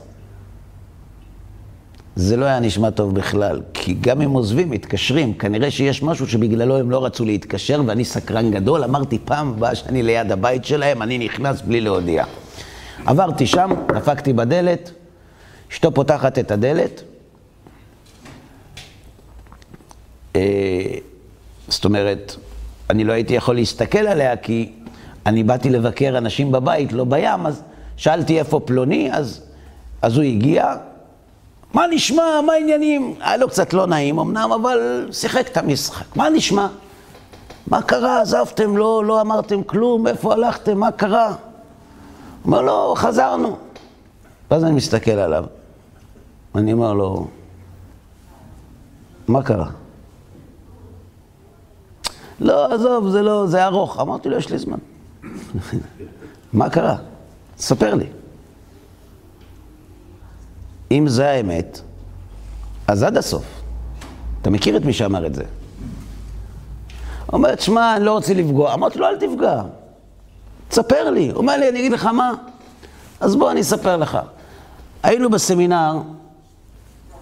זה 2.15 2.37
לא 2.37 2.45
היה 2.45 2.59
נשמע 2.59 2.89
טוב 2.89 3.15
בכלל, 3.15 3.61
כי 3.73 3.93
גם 4.01 4.21
אם 4.21 4.31
עוזבים, 4.31 4.69
מתקשרים, 4.69 5.33
כנראה 5.33 5.71
שיש 5.71 6.03
משהו 6.03 6.27
שבגללו 6.27 6.77
הם 6.77 6.91
לא 6.91 7.05
רצו 7.05 7.25
להתקשר, 7.25 7.81
ואני 7.85 8.05
סקרן 8.05 8.51
גדול, 8.51 8.83
אמרתי 8.83 9.17
פעם 9.25 9.49
הבאה 9.49 9.75
שאני 9.75 10.03
ליד 10.03 10.31
הבית 10.31 10.65
שלהם, 10.65 11.01
אני 11.01 11.17
נכנס 11.17 11.61
בלי 11.61 11.81
להודיע. 11.81 12.25
עברתי 13.05 13.47
שם, 13.47 13.69
דפקתי 13.95 14.33
בדלת, 14.33 14.91
אשתו 15.71 15.91
פותחת 15.91 16.39
את 16.39 16.51
הדלת. 16.51 17.01
אה, 20.35 20.41
זאת 21.67 21.85
אומרת, 21.85 22.35
אני 22.89 23.03
לא 23.03 23.13
הייתי 23.13 23.33
יכול 23.33 23.55
להסתכל 23.55 23.97
עליה, 24.07 24.37
כי 24.37 24.71
אני 25.25 25.43
באתי 25.43 25.69
לבקר 25.69 26.17
אנשים 26.17 26.51
בבית, 26.51 26.93
לא 26.93 27.03
בים, 27.03 27.45
אז 27.45 27.61
שאלתי 27.97 28.39
איפה 28.39 28.59
פלוני, 28.65 29.09
אז, 29.13 29.41
אז 30.01 30.17
הוא 30.17 30.23
הגיע, 30.23 30.75
מה 31.73 31.87
נשמע, 31.91 32.41
מה 32.45 32.53
העניינים? 32.53 33.15
היה 33.19 33.37
לו 33.37 33.49
קצת 33.49 33.73
לא 33.73 33.87
נעים 33.87 34.19
אמנם, 34.19 34.51
אבל 34.51 35.07
שיחק 35.11 35.47
את 35.47 35.57
המשחק. 35.57 36.15
מה 36.15 36.29
נשמע? 36.29 36.67
מה 37.67 37.81
קרה? 37.81 38.21
עזבתם, 38.21 38.77
לא, 38.77 39.05
לא 39.05 39.21
אמרתם 39.21 39.63
כלום, 39.63 40.07
איפה 40.07 40.33
הלכתם, 40.33 40.77
מה 40.77 40.91
קרה? 40.91 41.35
אומר 42.45 42.61
לו, 42.61 42.93
חזרנו. 42.97 43.57
ואז 44.51 44.63
אני 44.63 44.71
מסתכל 44.71 45.11
עליו, 45.11 45.45
אני 46.55 46.73
אומר 46.73 46.93
לו, 46.93 47.27
מה 49.27 49.43
קרה? 49.43 49.69
לא, 52.39 52.73
עזוב, 52.73 53.09
זה 53.09 53.21
לא, 53.21 53.47
זה 53.47 53.65
ארוך. 53.65 53.99
אמרתי 53.99 54.29
לו, 54.29 54.37
יש 54.37 54.49
לי 54.49 54.57
זמן. 54.57 54.77
מה 56.53 56.69
קרה? 56.69 56.95
ספר 57.57 57.93
לי. 57.95 58.05
אם 60.91 61.07
זה 61.07 61.29
האמת, 61.29 61.81
אז 62.87 63.03
עד 63.03 63.17
הסוף. 63.17 63.61
אתה 64.41 64.49
מכיר 64.49 64.77
את 64.77 64.85
מי 64.85 64.93
שאמר 64.93 65.25
את 65.25 65.35
זה. 65.35 65.43
הוא 65.43 67.37
אומר, 67.37 67.55
תשמע, 67.55 67.95
אני 67.95 68.05
לא 68.05 68.11
רוצה 68.11 68.33
לפגוע. 68.33 68.73
אמרתי 68.73 68.99
לו, 68.99 69.07
אל 69.07 69.17
תפגע. 69.17 69.61
תספר 70.69 71.09
לי. 71.09 71.29
הוא 71.29 71.37
אומר 71.37 71.57
לי, 71.57 71.69
אני 71.69 71.79
אגיד 71.79 71.91
לך 71.91 72.05
מה? 72.05 72.33
אז 73.19 73.35
בוא, 73.35 73.51
אני 73.51 73.61
אספר 73.61 73.97
לך. 73.97 74.17
היינו 75.03 75.29
בסמינר, 75.29 75.93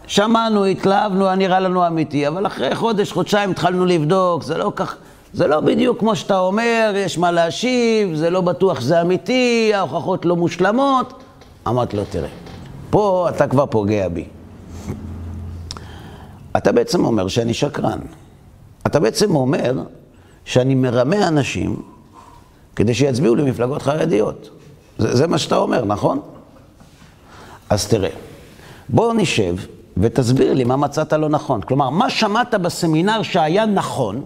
שמענו, 0.08 0.66
התלהבנו, 0.66 1.36
נראה 1.36 1.60
לנו 1.60 1.88
אמיתי, 1.88 2.28
אבל 2.28 2.48
אחרי 2.48 2.76
חודש, 2.76 3.12
חודשיים 3.12 3.52
התחלנו 3.52 3.86
לבדוק, 3.86 4.44
זה 4.44 4.58
לא 4.58 4.72
כך, 4.76 4.96
זה 5.34 5.48
לא 5.48 5.60
בדיוק 5.60 6.00
כמו 6.00 6.16
שאתה 6.16 6.40
אומר, 6.40 6.94
יש 6.96 7.18
מה 7.18 7.32
להשיב, 7.32 8.16
זה 8.16 8.30
לא 8.30 8.42
בטוח 8.42 8.80
שזה 8.80 9.02
אמיתי, 9.02 9.72
ההוכחות 9.76 10.26
לא 10.26 10.36
מושלמות. 10.36 11.24
אמרתי 11.68 11.98
לו, 11.98 12.04
תראה, 12.10 12.30
פה 12.90 13.28
אתה 13.30 13.48
כבר 13.48 13.66
פוגע 13.66 14.08
בי. 14.08 14.26
אתה 16.58 16.72
בעצם 16.72 17.06
אומר 17.06 17.28
שאני 17.28 17.54
שקרן. 17.54 18.00
אתה 18.88 19.00
בעצם 19.00 19.36
אומר 19.36 19.74
שאני 20.46 20.76
מרמה 20.76 21.28
אנשים 21.28 21.82
כדי 22.78 22.94
שיצביעו 22.94 23.36
למפלגות 23.36 23.82
חרדיות. 23.82 24.50
זה, 24.98 25.16
זה 25.16 25.28
מה 25.28 25.38
שאתה 25.38 25.58
אומר, 25.58 25.86
נכון? 25.86 26.20
אז 27.70 27.88
תראה, 27.88 28.10
בוא 28.90 29.14
נשב 29.14 29.56
ותסביר 29.98 30.54
לי 30.54 30.64
מה 30.64 30.76
מצאת 30.76 31.14
לא 31.14 31.30
נכון. 31.30 31.62
כלומר, 31.62 31.90
מה 31.90 32.10
שמעת 32.10 32.56
בסמינר 32.56 33.22
שהיה 33.22 33.66
נכון, 33.66 34.22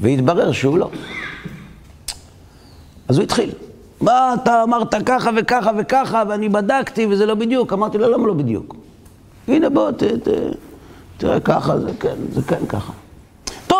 והתברר 0.00 0.52
שהוא 0.52 0.78
לא. 0.78 0.90
אז 3.08 3.16
הוא 3.16 3.22
התחיל. 3.22 3.50
מה 4.00 4.34
אתה 4.42 4.62
אמרת 4.62 4.94
ככה 5.06 5.30
וככה 5.36 5.70
וככה, 5.78 6.22
ואני 6.28 6.48
בדקתי 6.48 7.06
וזה 7.06 7.26
לא 7.26 7.34
בדיוק. 7.34 7.72
אמרתי 7.72 7.98
לו, 7.98 8.10
למה 8.10 8.26
לא 8.26 8.34
בדיוק? 8.34 8.76
הנה 9.48 9.70
בוא, 9.70 9.90
ת, 9.90 10.02
ת, 10.02 10.28
תראה 11.16 11.40
ככה, 11.40 11.78
זה 11.78 11.90
כן, 12.00 12.16
זה 12.32 12.42
כן 12.42 12.66
ככה. 12.68 12.92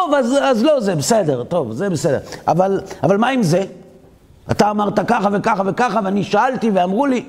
טוב, 0.01 0.15
אז, 0.15 0.35
אז 0.43 0.63
לא 0.63 0.81
זה, 0.81 0.95
בסדר, 0.95 1.45
טוב, 1.45 1.73
זה 1.73 1.91
בסדר. 1.91 2.19
אבל, 2.49 2.81
אבל 3.03 3.17
מה 3.17 3.29
עם 3.29 3.43
זה? 3.43 3.65
אתה 4.51 4.71
אמרת 4.71 5.01
ככה 5.09 5.29
וככה 5.33 5.63
וככה, 5.67 6.01
ואני 6.05 6.25
שאלתי 6.25 6.71
ואמרו 6.71 7.07
לי. 7.07 7.25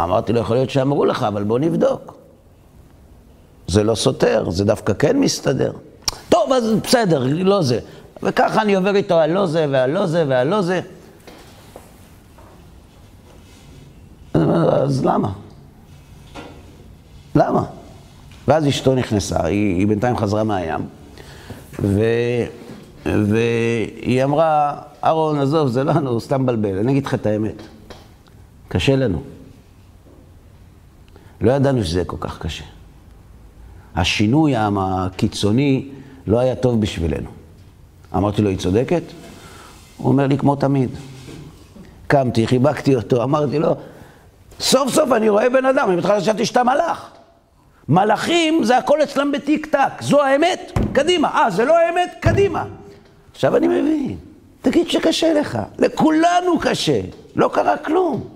אמרתי 0.00 0.32
לו, 0.32 0.40
יכול 0.40 0.56
להיות 0.56 0.70
שאמרו 0.70 1.04
לך, 1.04 1.22
אבל 1.22 1.44
בוא 1.44 1.58
נבדוק. 1.58 2.14
זה 3.66 3.84
לא 3.84 3.94
סותר, 3.94 4.50
זה 4.50 4.64
דווקא 4.64 4.92
כן 4.92 5.20
מסתדר. 5.20 5.72
טוב, 6.28 6.52
אז 6.52 6.72
בסדר, 6.82 7.24
לא 7.28 7.62
זה. 7.62 7.78
וככה 8.22 8.62
אני 8.62 8.74
עובר 8.74 8.96
איתו 8.96 9.14
על 9.14 9.30
לא 9.32 9.46
זה 9.46 9.66
ועל 9.70 9.90
לא 9.90 10.06
זה 10.06 10.24
ועל 10.28 10.48
לא 10.48 10.62
זה. 10.62 10.80
אז 14.34 15.04
למה? 15.04 15.32
למה? 17.34 17.62
ואז 18.48 18.68
אשתו 18.68 18.94
נכנסה, 18.94 19.44
היא, 19.44 19.78
היא 19.78 19.86
בינתיים 19.86 20.16
חזרה 20.16 20.44
מהים, 20.44 20.80
ו, 21.82 22.00
והיא 23.06 24.24
אמרה, 24.24 24.80
אהרון, 25.04 25.38
עזוב, 25.38 25.68
זה 25.68 25.84
לנו, 25.84 26.10
הוא 26.10 26.20
סתם 26.20 26.42
מבלבל, 26.42 26.78
אני 26.78 26.92
אגיד 26.92 27.06
לך 27.06 27.14
את 27.14 27.26
האמת, 27.26 27.62
קשה 28.68 28.96
לנו. 28.96 29.22
לא 31.40 31.52
ידענו 31.52 31.84
שזה 31.84 32.04
כל 32.04 32.16
כך 32.20 32.38
קשה. 32.38 32.64
השינוי 33.96 34.54
הקיצוני 34.56 35.88
לא 36.26 36.38
היה 36.38 36.56
טוב 36.56 36.80
בשבילנו. 36.80 37.30
אמרתי 38.16 38.42
לו, 38.42 38.50
היא 38.50 38.58
צודקת? 38.58 39.02
הוא 39.96 40.08
אומר 40.08 40.26
לי, 40.26 40.38
כמו 40.38 40.56
תמיד. 40.56 40.90
קמתי, 42.06 42.46
חיבקתי 42.46 42.94
אותו, 42.94 43.22
אמרתי 43.22 43.58
לו, 43.58 43.74
סוף 44.60 44.94
סוף 44.94 45.12
אני 45.12 45.28
רואה 45.28 45.50
בן 45.50 45.64
אדם, 45.64 45.88
אני 45.88 45.96
בכלל 45.96 46.20
חשבתי 46.20 46.46
שאתה 46.46 46.64
מלאך. 46.64 47.10
מלאכים 47.88 48.64
זה 48.64 48.78
הכל 48.78 49.02
אצלם 49.02 49.32
בטיק 49.32 49.66
טק, 49.66 50.02
זו 50.02 50.22
האמת, 50.22 50.78
קדימה. 50.92 51.28
אה, 51.28 51.50
זה 51.50 51.64
לא 51.64 51.78
האמת, 51.78 52.14
קדימה. 52.20 52.64
עכשיו 53.32 53.56
אני 53.56 53.68
מבין, 53.68 54.16
תגיד 54.62 54.90
שקשה 54.90 55.32
לך, 55.32 55.58
לכולנו 55.78 56.58
קשה, 56.60 57.00
לא 57.36 57.50
קרה 57.52 57.76
כלום. 57.76 58.28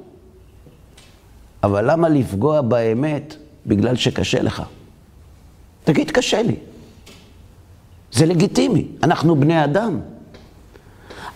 אבל 1.63 1.91
למה 1.91 2.09
לפגוע 2.09 2.61
באמת 2.61 3.35
בגלל 3.67 3.97
שקשה 3.97 4.43
לך? 4.43 4.63
תגיד, 5.85 6.11
קשה 6.11 6.43
לי. 6.43 6.57
זה 8.13 8.27
לגיטימי, 8.27 8.87
אנחנו 9.03 9.37
בני 9.37 9.65
אדם. 9.65 10.01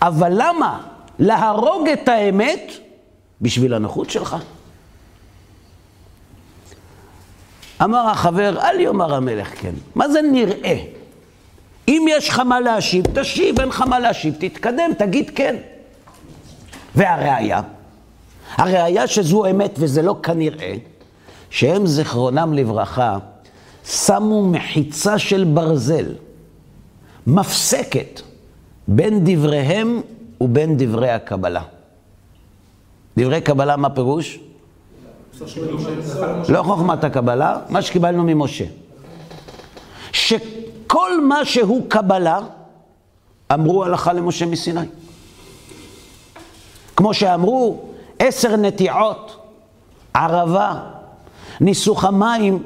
אבל 0.03 0.33
למה 0.35 0.81
להרוג 1.19 1.89
את 1.89 2.09
האמת 2.09 2.73
בשביל 3.41 3.75
הנוחות 3.75 4.11
שלך? 4.11 4.37
אמר 7.85 8.09
החבר, 8.09 8.61
אל 8.61 8.81
יאמר 8.81 9.15
המלך 9.15 9.61
כן. 9.61 9.73
מה 9.95 10.09
זה 10.09 10.23
נראה? 10.23 10.79
אם 11.89 12.07
יש 12.11 12.29
לך 12.29 12.39
מה 12.39 12.61
להשיב, 12.61 13.05
תשיב, 13.15 13.61
אין 13.61 13.69
לך 13.69 13.81
מה 13.81 13.99
להשיב, 13.99 14.35
תתקדם, 14.39 14.91
תגיד 14.99 15.31
כן. 15.35 15.57
והראיה, 16.95 17.61
הראיה 18.57 19.07
שזו 19.07 19.47
אמת 19.47 19.75
וזה 19.79 20.03
לא 20.03 20.17
כנראה, 20.23 20.75
שהם 21.51 21.87
זיכרונם 21.87 22.53
לברכה, 22.53 23.19
שמו 23.87 24.47
מחיצה 24.47 25.19
של 25.19 25.45
ברזל, 25.45 26.15
מפסקת, 27.27 28.21
בין 28.89 29.21
דבריהם 29.25 30.01
ובין 30.41 30.77
דברי 30.77 31.11
הקבלה. 31.11 31.63
דברי 33.17 33.41
קבלה, 33.41 33.77
מה 33.77 33.91
פירוש? 33.91 34.39
לא 36.49 36.63
חוכמת 36.63 37.05
הקבלה, 37.05 37.59
מה 37.69 37.83
שקיבלנו 37.83 38.23
ממשה. 38.25 38.65
שכל 40.13 41.21
מה 41.29 41.45
שהוא 41.45 41.83
קבלה, 41.89 42.41
אמרו 43.55 43.85
הלכה 43.85 44.13
למשה 44.13 44.47
מסיני. 44.47 44.87
כמו 46.97 47.15
שאמרו, 47.15 47.83
עשר 48.19 48.57
נטיעות, 48.57 49.37
ערבה, 50.15 50.81
ניסוך 51.61 52.05
המים, 52.05 52.63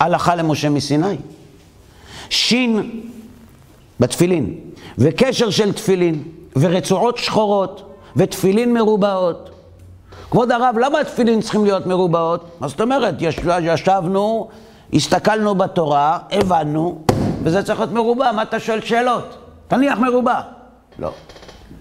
הלכה 0.00 0.34
למשה 0.34 0.68
מסיני. 0.68 1.16
שין 2.30 3.00
בתפילין, 4.00 4.54
וקשר 4.98 5.50
של 5.50 5.72
תפילין, 5.72 6.22
ורצועות 6.56 7.16
שחורות, 7.18 7.94
ותפילין 8.16 8.74
מרובעות. 8.74 9.49
כבוד 10.30 10.52
הרב, 10.52 10.78
למה 10.78 11.00
התפילין 11.00 11.40
צריכים 11.40 11.64
להיות 11.64 11.86
מרובעות? 11.86 12.44
מה 12.60 12.68
זאת 12.68 12.80
אומרת? 12.80 13.14
ישבנו, 13.60 14.48
הסתכלנו 14.92 15.54
בתורה, 15.54 16.18
הבנו, 16.30 16.98
וזה 17.42 17.62
צריך 17.62 17.80
להיות 17.80 17.92
מרובע. 17.92 18.32
מה 18.32 18.42
אתה 18.42 18.60
שואל 18.60 18.80
שאלות? 18.80 19.36
תניח 19.68 19.98
מרובע. 19.98 20.40
לא. 20.98 21.10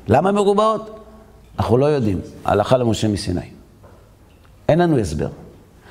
למה 0.08 0.32
מרובעות? 0.32 1.00
אנחנו 1.60 1.78
לא 1.78 1.86
יודעים. 1.86 2.20
הלכה 2.46 2.78
למשה 2.78 3.08
מסיני. 3.08 3.42
אין 4.70 4.80
לנו 4.80 4.98
הסבר. 4.98 5.28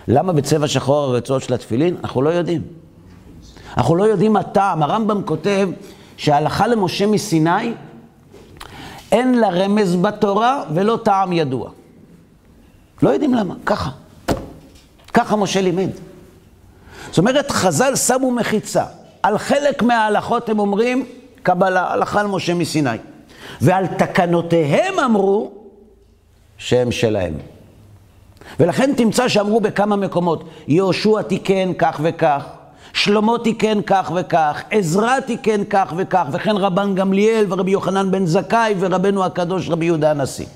למה 0.09 0.33
בצבע 0.33 0.69
שחור 0.69 0.97
הרצועות 0.97 1.43
של 1.43 1.55
התפילין? 1.55 1.97
אנחנו 2.05 2.23
לא 2.23 2.31
יודעים. 2.31 2.63
אנחנו 3.77 3.97
לא 3.97 4.05
יודעים 4.05 4.33
מה 4.33 4.43
טעם. 4.43 4.83
הרמב"ם 4.83 5.23
כותב 5.23 5.69
שההלכה 6.17 6.67
למשה 6.67 7.07
מסיני, 7.07 7.73
אין 9.13 9.39
לה 9.39 9.49
רמז 9.49 9.97
בתורה 9.97 10.63
ולא 10.75 10.99
טעם 11.03 11.33
ידוע. 11.33 11.71
לא 13.03 13.11
יודעים 13.11 13.35
למה, 13.35 13.55
ככה. 13.67 13.91
ככה 15.15 15.37
משה 15.37 15.61
לימד. 15.61 15.91
זאת 17.09 17.19
אומרת, 17.19 17.51
חז"ל 17.51 17.97
שמו 17.97 18.31
מחיצה. 18.31 18.85
על 19.23 19.39
חלק 19.39 19.83
מההלכות 19.83 20.49
הם 20.49 20.59
אומרים, 20.59 21.07
קבלה, 21.43 21.93
הלכה 21.93 22.23
למשה 22.23 22.55
מסיני. 22.55 22.91
ועל 23.61 23.87
תקנותיהם 23.87 24.99
אמרו 24.99 25.51
שהם 26.59 26.93
שלהם. 26.93 27.35
ולכן 28.61 28.95
תמצא 28.97 29.29
שאמרו 29.29 29.61
בכמה 29.61 29.97
מקומות, 29.97 30.45
יהושע 30.69 31.23
תיקן 31.23 31.73
כך 31.79 32.01
וכך, 32.03 32.45
שלמה 32.93 33.33
תיקן 33.45 33.83
כך 33.83 34.13
וכך, 34.15 34.63
עזרא 34.71 35.21
תיקן 35.21 35.65
כך 35.71 35.93
וכך, 35.97 36.27
וכן 36.33 36.57
רבן 36.57 36.95
גמליאל 36.95 37.47
ורבי 37.49 37.71
יוחנן 37.71 38.11
בן 38.11 38.27
זכאי 38.27 38.75
ורבנו 38.79 39.25
הקדוש 39.25 39.71
רבי 39.71 39.87
יהודה 39.87 40.11
הנשיא. 40.11 40.47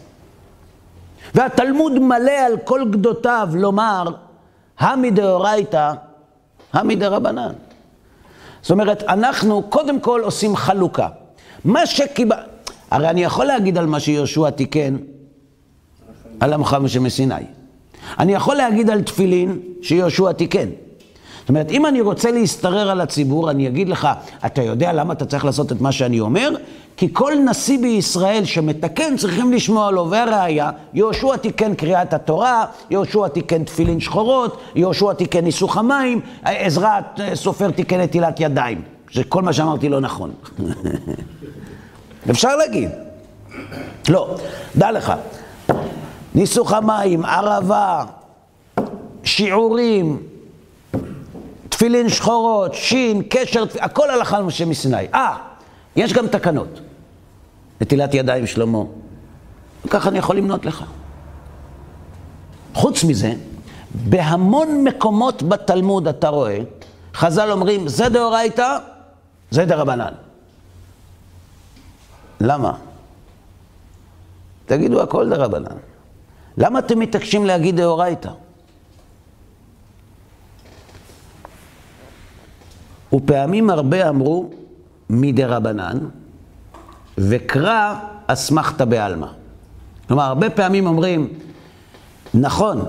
והתלמוד 1.35 1.99
מלא 1.99 2.31
על 2.47 2.57
כל 2.65 2.85
גדותיו 2.91 3.49
לומר, 3.55 4.05
המי 4.79 5.11
דאורייתא, 5.11 5.93
המי 6.73 6.97
דרבנן. 6.97 7.53
זאת 8.63 8.71
אומרת, 8.71 9.03
אנחנו 9.03 9.63
קודם 9.63 10.01
כל 10.01 10.21
עושים 10.25 10.57
חלוקה. 10.57 11.09
מה 11.65 11.87
שקיבל... 11.87 12.37
הרי 12.91 13.11
אני 13.11 13.25
יכול 13.25 13.47
להגיד 13.47 13.79
על 13.79 13.87
מה 13.87 14.01
שיהושע 14.01 14.51
תיקן, 14.51 14.97
על 16.41 16.53
עמך 16.53 16.77
משה 16.81 17.01
מסיני. 17.01 17.35
אני 18.19 18.33
יכול 18.33 18.57
להגיד 18.57 18.91
על 18.91 19.03
תפילין 19.03 19.59
שיהושע 19.83 20.33
תיקן. 20.33 20.69
זאת 21.43 21.49
אומרת, 21.49 21.71
אם 21.71 21.87
אני 21.87 22.01
רוצה 22.01 22.31
להשתרר 22.31 22.91
על 22.91 23.01
הציבור, 23.01 23.51
אני 23.51 23.69
אגיד 23.69 23.89
לך, 23.89 24.09
אתה 24.47 24.63
יודע 24.63 24.93
למה 24.93 25.13
אתה 25.13 25.25
צריך 25.25 25.45
לעשות 25.45 25.73
את 25.73 25.81
מה 25.81 25.93
שאני 25.93 26.21
אומר? 26.21 26.51
כי 26.97 27.09
כל 27.13 27.33
נשיא 27.51 27.79
בישראל 27.79 28.45
שמתקן 28.45 29.17
צריכים 29.17 29.53
לשמוע 29.53 29.91
לו, 29.91 30.11
והראיה, 30.11 30.71
יהושע 30.95 31.37
תיקן 31.37 31.75
קריאת 31.75 32.15
התורה, 32.15 32.65
יהושע 32.91 33.29
תיקן 33.29 33.65
תפילין 33.65 34.01
שחורות, 34.01 34.61
יהושע 34.75 35.13
תיקן 35.13 35.45
ניסוך 35.45 35.77
המים, 35.77 36.21
עזרא 36.45 37.01
סופר 37.35 37.71
תיקן 37.71 38.01
נטילת 38.01 38.41
ידיים. 38.41 38.83
שכל 39.11 39.43
מה 39.43 39.53
שאמרתי 39.53 39.89
לא 39.89 40.01
נכון. 40.01 40.31
אפשר 42.31 42.57
להגיד. 42.57 42.91
לא, 44.09 44.37
דע 44.77 44.93
לך, 44.93 45.13
ניסוך 46.35 46.73
המים, 46.73 47.25
ערבה, 47.25 48.05
שיעורים, 49.25 50.19
תפילין 51.83 52.09
שחורות, 52.09 52.75
שין, 52.75 53.23
קשר, 53.31 53.65
הכל 53.81 54.11
הלכה 54.11 54.41
למשה 54.41 54.65
מסיני. 54.65 55.07
אה, 55.15 55.37
יש 55.97 56.13
גם 56.13 56.27
תקנות. 56.27 56.81
נטילת 57.81 58.15
ידיים 58.15 58.47
שלמה. 58.47 58.79
ככה 59.91 60.09
אני 60.09 60.19
יכול 60.19 60.37
למנות 60.37 60.65
לך. 60.65 60.85
חוץ 62.75 63.05
מזה, 63.05 63.33
בהמון 63.95 64.85
מקומות 64.85 65.43
בתלמוד 65.43 66.09
אתה 66.09 66.29
רואה, 66.29 66.59
חז"ל 67.15 67.51
אומרים, 67.51 67.89
זה 67.89 68.09
דאורייתא, 68.09 68.79
זה 69.51 69.65
דרבנן. 69.65 70.13
למה? 72.41 72.73
תגידו 74.67 75.03
הכל 75.03 75.29
דרבנן. 75.29 75.77
למה 76.59 76.79
אתם 76.79 76.99
מתעקשים 76.99 77.47
להגיד 77.47 77.77
דאורייתא? 77.77 78.31
ופעמים 83.15 83.71
הרבה 83.71 84.09
אמרו 84.09 84.51
מדרבנן, 85.11 85.99
וקרא 87.19 87.95
אסמכתא 88.27 88.85
בעלמא. 88.85 89.27
כלומר, 90.09 90.23
הרבה 90.23 90.51
פעמים 90.51 90.87
אומרים, 90.87 91.29
נכון, 92.35 92.85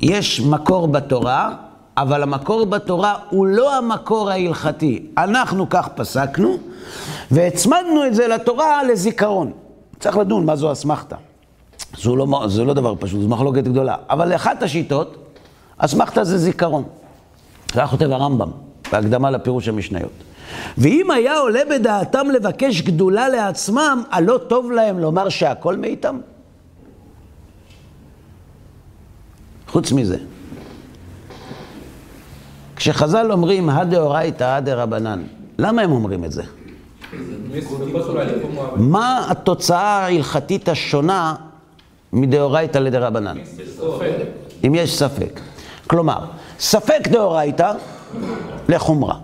יש 0.00 0.40
מקור 0.40 0.88
בתורה, 0.88 1.54
אבל 1.96 2.22
המקור 2.22 2.66
בתורה 2.66 3.14
הוא 3.30 3.46
לא 3.46 3.78
המקור 3.78 4.30
ההלכתי. 4.30 5.06
אנחנו 5.18 5.68
כך 5.68 5.88
פסקנו, 5.88 6.56
והצמדנו 7.30 8.06
את 8.06 8.14
זה 8.14 8.28
לתורה 8.28 8.84
לזיכרון. 8.84 9.52
צריך 10.00 10.16
לדון 10.16 10.46
מה 10.46 10.56
זו 10.56 10.72
אסמכתא. 10.72 11.16
זה 12.02 12.10
לא, 12.10 12.44
זה 12.46 12.64
לא 12.64 12.74
דבר 12.74 12.94
פשוט, 12.98 13.20
זו 13.20 13.28
מחלוקת 13.28 13.64
גדולה. 13.64 13.96
אבל 14.10 14.28
לאחת 14.28 14.62
השיטות, 14.62 15.16
אסמכתא 15.78 16.24
זה 16.24 16.38
זיכרון. 16.38 16.84
היה 17.74 17.86
כותב 17.86 18.10
הרמב"ם, 18.10 18.50
בהקדמה 18.92 19.30
לפירוש 19.30 19.68
המשניות. 19.68 20.12
ואם 20.78 21.10
היה 21.10 21.38
עולה 21.38 21.60
בדעתם 21.70 22.26
לבקש 22.30 22.82
גדולה 22.82 23.28
לעצמם, 23.28 24.02
הלא 24.10 24.40
טוב 24.48 24.72
להם 24.72 24.98
לומר 24.98 25.28
שהכל 25.28 25.76
מאיתם? 25.76 26.18
חוץ 29.68 29.92
מזה, 29.92 30.16
כשחז"ל 32.76 33.32
אומרים 33.32 33.70
הדאורייתא, 33.70 34.44
הדרבנן, 34.44 35.22
למה 35.58 35.82
הם 35.82 35.92
אומרים 35.92 36.24
את 36.24 36.32
זה? 36.32 36.42
מה 38.76 39.26
התוצאה 39.30 39.98
ההלכתית 39.98 40.68
השונה 40.68 41.34
מדאורייתא 42.12 42.78
לדרבנן? 42.78 43.38
אם 44.66 44.74
יש 44.74 44.98
ספק. 44.98 45.40
כלומר, 45.86 46.18
ספק 46.58 47.08
דאורייתא 47.08 47.72
לחומרה. 48.68 49.18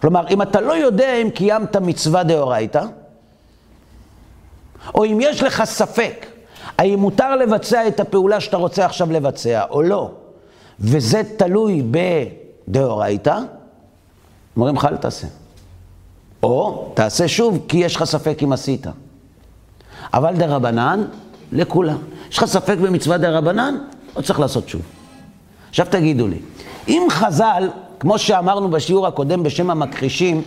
כלומר, 0.00 0.28
אם 0.28 0.42
אתה 0.42 0.60
לא 0.60 0.72
יודע 0.72 1.14
אם 1.14 1.30
קיימת 1.30 1.76
מצווה 1.76 2.22
דאורייתא, 2.22 2.84
או 4.94 5.04
אם 5.04 5.18
יש 5.22 5.42
לך 5.42 5.64
ספק 5.64 6.26
האם 6.78 6.98
מותר 6.98 7.36
לבצע 7.36 7.88
את 7.88 8.00
הפעולה 8.00 8.40
שאתה 8.40 8.56
רוצה 8.56 8.84
עכשיו 8.84 9.12
לבצע 9.12 9.64
או 9.70 9.82
לא, 9.82 10.10
וזה 10.80 11.22
תלוי 11.36 11.82
בדאורייתא, 12.68 13.38
אומרים 14.56 14.76
לך 14.76 14.84
אל 14.84 14.96
תעשה. 14.96 15.26
או 16.42 16.90
תעשה 16.94 17.28
שוב 17.28 17.64
כי 17.68 17.78
יש 17.78 17.96
לך 17.96 18.04
ספק 18.04 18.38
אם 18.42 18.52
עשית. 18.52 18.86
אבל 20.14 20.36
דרבנן, 20.36 21.04
לכולם. 21.52 21.98
יש 22.30 22.38
לך 22.38 22.44
ספק 22.44 22.76
במצווה 22.82 23.18
דרבנן, 23.18 23.78
לא 24.16 24.22
צריך 24.22 24.40
לעשות 24.40 24.68
שוב. 24.68 24.82
עכשיו 25.68 25.86
תגידו 25.90 26.28
לי, 26.28 26.38
אם 26.88 27.06
חז"ל, 27.10 27.68
כמו 28.00 28.18
שאמרנו 28.18 28.70
בשיעור 28.70 29.06
הקודם 29.06 29.42
בשם 29.42 29.70
המכחישים, 29.70 30.42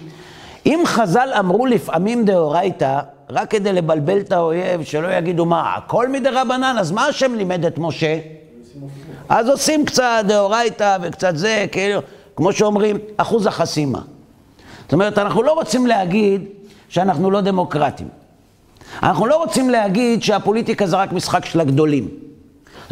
אם 0.66 0.84
חז"ל 0.86 1.30
אמרו 1.40 1.66
לפעמים 1.66 2.26
דאורייתא, 2.26 3.00
רק 3.30 3.50
כדי 3.52 3.74
לבלבל 3.74 4.18
את 4.18 4.32
האויב, 4.32 4.84
שלא 4.84 5.08
יגידו 5.18 5.46
מה, 5.46 5.74
הכל 5.76 6.10
מדרבנן, 6.10 6.76
אז 6.80 6.92
מה 6.92 7.06
השם 7.06 7.36
לימד 7.36 7.66
את 7.66 7.78
משה? 7.78 8.20
אז 9.30 9.50
עושים 9.50 9.86
קצת 9.86 10.24
דאורייתא 10.28 10.98
וקצת 11.02 11.36
זה, 11.36 11.66
כאילו, 11.72 12.02
כמו 12.36 12.54
שאומרים, 12.54 12.98
אחוז 13.18 13.46
החסימה. 13.46 14.00
זאת 14.84 14.94
אומרת, 14.94 15.18
אנחנו 15.18 15.44
לא 15.44 15.52
רוצים 15.54 15.88
להגיד 15.88 16.46
שאנחנו 16.90 17.32
לא 17.32 17.42
דמוקרטים. 17.42 18.08
אנחנו 19.04 19.26
לא 19.26 19.36
רוצים 19.36 19.70
להגיד 19.70 20.24
שהפוליטיקה 20.24 20.88
זה 20.88 20.96
רק 20.96 21.12
משחק 21.14 21.46
של 21.46 21.60
הגדולים. 21.60 22.23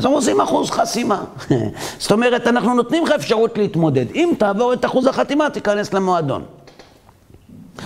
אז 0.02 0.06
אנחנו 0.06 0.18
עושים 0.18 0.42
אחוז 0.42 0.70
חסימה. 0.70 1.24
זאת 2.00 2.12
אומרת, 2.12 2.48
אנחנו 2.48 2.74
נותנים 2.74 3.04
לך 3.04 3.12
אפשרות 3.12 3.58
להתמודד. 3.58 4.06
אם 4.16 4.34
תעבור 4.38 4.74
את 4.74 4.86
אחוז 4.86 5.08
החתימה, 5.08 5.50
תיכנס 5.50 5.94
למועדון. 5.94 6.44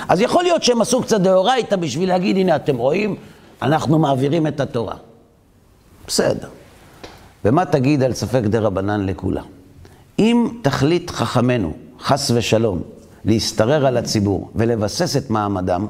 אז 0.09 0.21
יכול 0.21 0.43
להיות 0.43 0.63
שהם 0.63 0.81
עשו 0.81 1.01
קצת 1.01 1.21
דאורייתא 1.21 1.75
בשביל 1.75 2.09
להגיד, 2.09 2.37
הנה, 2.37 2.55
אתם 2.55 2.77
רואים, 2.77 3.15
אנחנו 3.61 3.99
מעבירים 3.99 4.47
את 4.47 4.59
התורה. 4.59 4.95
בסדר. 6.07 6.47
ומה 7.45 7.65
תגיד 7.65 8.03
על 8.03 8.13
ספק 8.13 8.41
דה 8.43 8.59
רבנן 8.59 9.05
לכולה? 9.05 9.41
אם 10.19 10.47
תחליט 10.61 11.11
חכמינו, 11.11 11.73
חס 11.99 12.31
ושלום, 12.35 12.81
להשתרר 13.25 13.85
על 13.85 13.97
הציבור 13.97 14.51
ולבסס 14.55 15.17
את 15.17 15.29
מעמדם, 15.29 15.87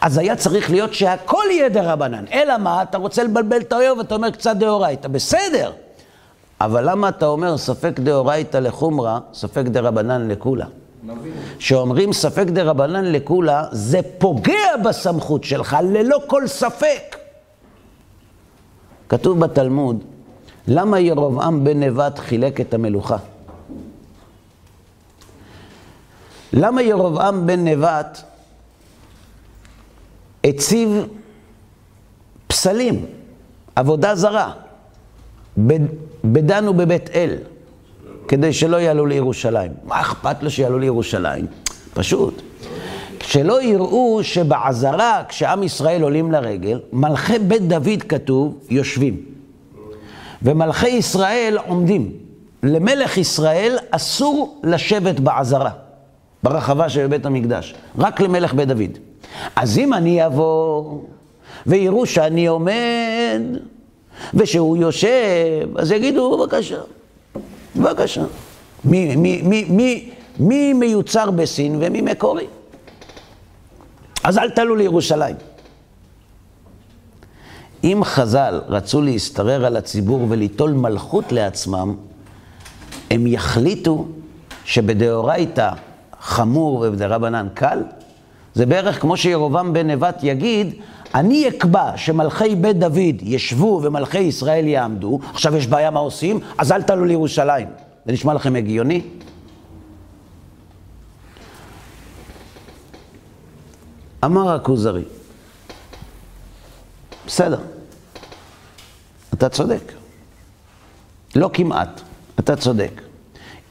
אז 0.00 0.18
היה 0.18 0.36
צריך 0.36 0.70
להיות 0.70 0.94
שהכל 0.94 1.44
יהיה 1.50 1.68
דה 1.68 1.92
רבנן. 1.92 2.24
אלא 2.32 2.58
מה, 2.58 2.82
אתה 2.82 2.98
רוצה 2.98 3.24
לבלבל 3.24 3.60
את 3.60 3.72
האויב 3.72 3.98
ואתה 3.98 4.14
אומר 4.14 4.30
קצת 4.30 4.56
דאורייתא. 4.56 5.08
בסדר. 5.08 5.72
אבל 6.60 6.90
למה 6.90 7.08
אתה 7.08 7.26
אומר 7.26 7.56
ספק 7.56 8.00
דאורייתא 8.00 8.56
לחומרא, 8.56 9.18
ספק 9.34 9.64
דה 9.64 9.80
רבנן 9.80 10.28
לכולה? 10.28 10.66
שאומרים 11.58 12.12
ספק 12.12 12.46
דה 12.46 12.62
רבנן 12.62 13.12
לכולה, 13.12 13.64
זה 13.72 14.00
פוגע 14.18 14.76
בסמכות 14.84 15.44
שלך 15.44 15.76
ללא 15.82 16.18
כל 16.26 16.46
ספק. 16.46 17.16
כתוב 19.08 19.40
בתלמוד, 19.40 20.04
למה 20.68 21.00
ירבעם 21.00 21.64
בן 21.64 21.82
נבט 21.82 22.18
חילק 22.18 22.60
את 22.60 22.74
המלוכה? 22.74 23.16
למה 26.52 26.82
ירבעם 26.82 27.46
בן 27.46 27.64
נבט 27.64 28.22
הציב 30.44 31.06
פסלים, 32.46 33.06
עבודה 33.76 34.14
זרה, 34.14 34.52
בדן 36.24 36.68
ובבית 36.68 37.10
אל? 37.10 37.36
כדי 38.28 38.52
שלא 38.52 38.76
יעלו 38.76 39.06
לירושלים. 39.06 39.72
מה 39.84 40.00
אכפת 40.00 40.42
לו 40.42 40.50
שיעלו 40.50 40.78
לירושלים? 40.78 41.46
פשוט. 41.94 42.42
שלא 43.22 43.62
יראו 43.62 44.20
שבעזרה, 44.22 45.22
כשעם 45.28 45.62
ישראל 45.62 46.02
עולים 46.02 46.32
לרגל, 46.32 46.80
מלכי 46.92 47.38
בית 47.38 47.68
דוד 47.68 48.02
כתוב, 48.08 48.58
יושבים. 48.70 49.22
ומלכי 50.42 50.88
ישראל 50.88 51.58
עומדים. 51.66 52.12
למלך 52.62 53.18
ישראל 53.18 53.78
אסור 53.90 54.60
לשבת 54.64 55.20
בעזרה, 55.20 55.70
ברחבה 56.42 56.88
של 56.88 57.06
בית 57.06 57.26
המקדש, 57.26 57.74
רק 57.98 58.20
למלך 58.20 58.54
בית 58.54 58.68
דוד. 58.68 58.98
אז 59.56 59.78
אם 59.78 59.94
אני 59.94 60.26
אבוא 60.26 61.00
ויראו 61.66 62.06
שאני 62.06 62.46
עומד 62.46 63.42
ושהוא 64.34 64.76
יושב, 64.76 65.68
אז 65.76 65.92
יגידו, 65.92 66.38
בבקשה. 66.38 66.80
בבקשה. 67.76 68.24
מי, 68.84 69.16
מי, 69.16 69.42
מי, 69.42 69.64
מי, 69.68 70.10
מי 70.38 70.72
מיוצר 70.72 71.30
בסין 71.30 71.76
ומי 71.80 72.00
מקורי? 72.00 72.46
אז 74.24 74.38
אל 74.38 74.50
תעלו 74.50 74.76
לירושלים. 74.76 75.36
אם 77.84 78.00
חז"ל 78.04 78.60
רצו 78.68 79.02
להשתרר 79.02 79.66
על 79.66 79.76
הציבור 79.76 80.26
וליטול 80.28 80.72
מלכות 80.72 81.32
לעצמם, 81.32 81.96
הם 83.10 83.26
יחליטו 83.26 84.06
שבדאורייתא 84.64 85.70
חמור 86.20 86.84
ובדרבנן 86.88 87.48
קל. 87.54 87.82
זה 88.54 88.66
בערך 88.66 89.00
כמו 89.00 89.16
שירובעם 89.16 89.72
בן 89.72 89.90
נבט 89.90 90.18
יגיד, 90.22 90.74
אני 91.14 91.48
אקבע 91.48 91.96
שמלכי 91.96 92.54
בית 92.54 92.78
דוד 92.78 93.22
ישבו 93.22 93.80
ומלכי 93.82 94.18
ישראל 94.18 94.68
יעמדו, 94.68 95.20
עכשיו 95.32 95.56
יש 95.56 95.66
בעיה 95.66 95.90
מה 95.90 96.00
עושים, 96.00 96.40
אז 96.58 96.72
אל 96.72 96.82
תעלו 96.82 97.04
לירושלים. 97.04 97.68
זה 98.06 98.12
נשמע 98.12 98.34
לכם 98.34 98.56
הגיוני? 98.56 99.02
אמר 104.24 104.54
הכוזרי, 104.54 105.02
בסדר, 107.26 107.60
אתה 109.34 109.48
צודק. 109.48 109.92
לא 111.36 111.50
כמעט, 111.52 112.00
אתה 112.38 112.56
צודק. 112.56 113.00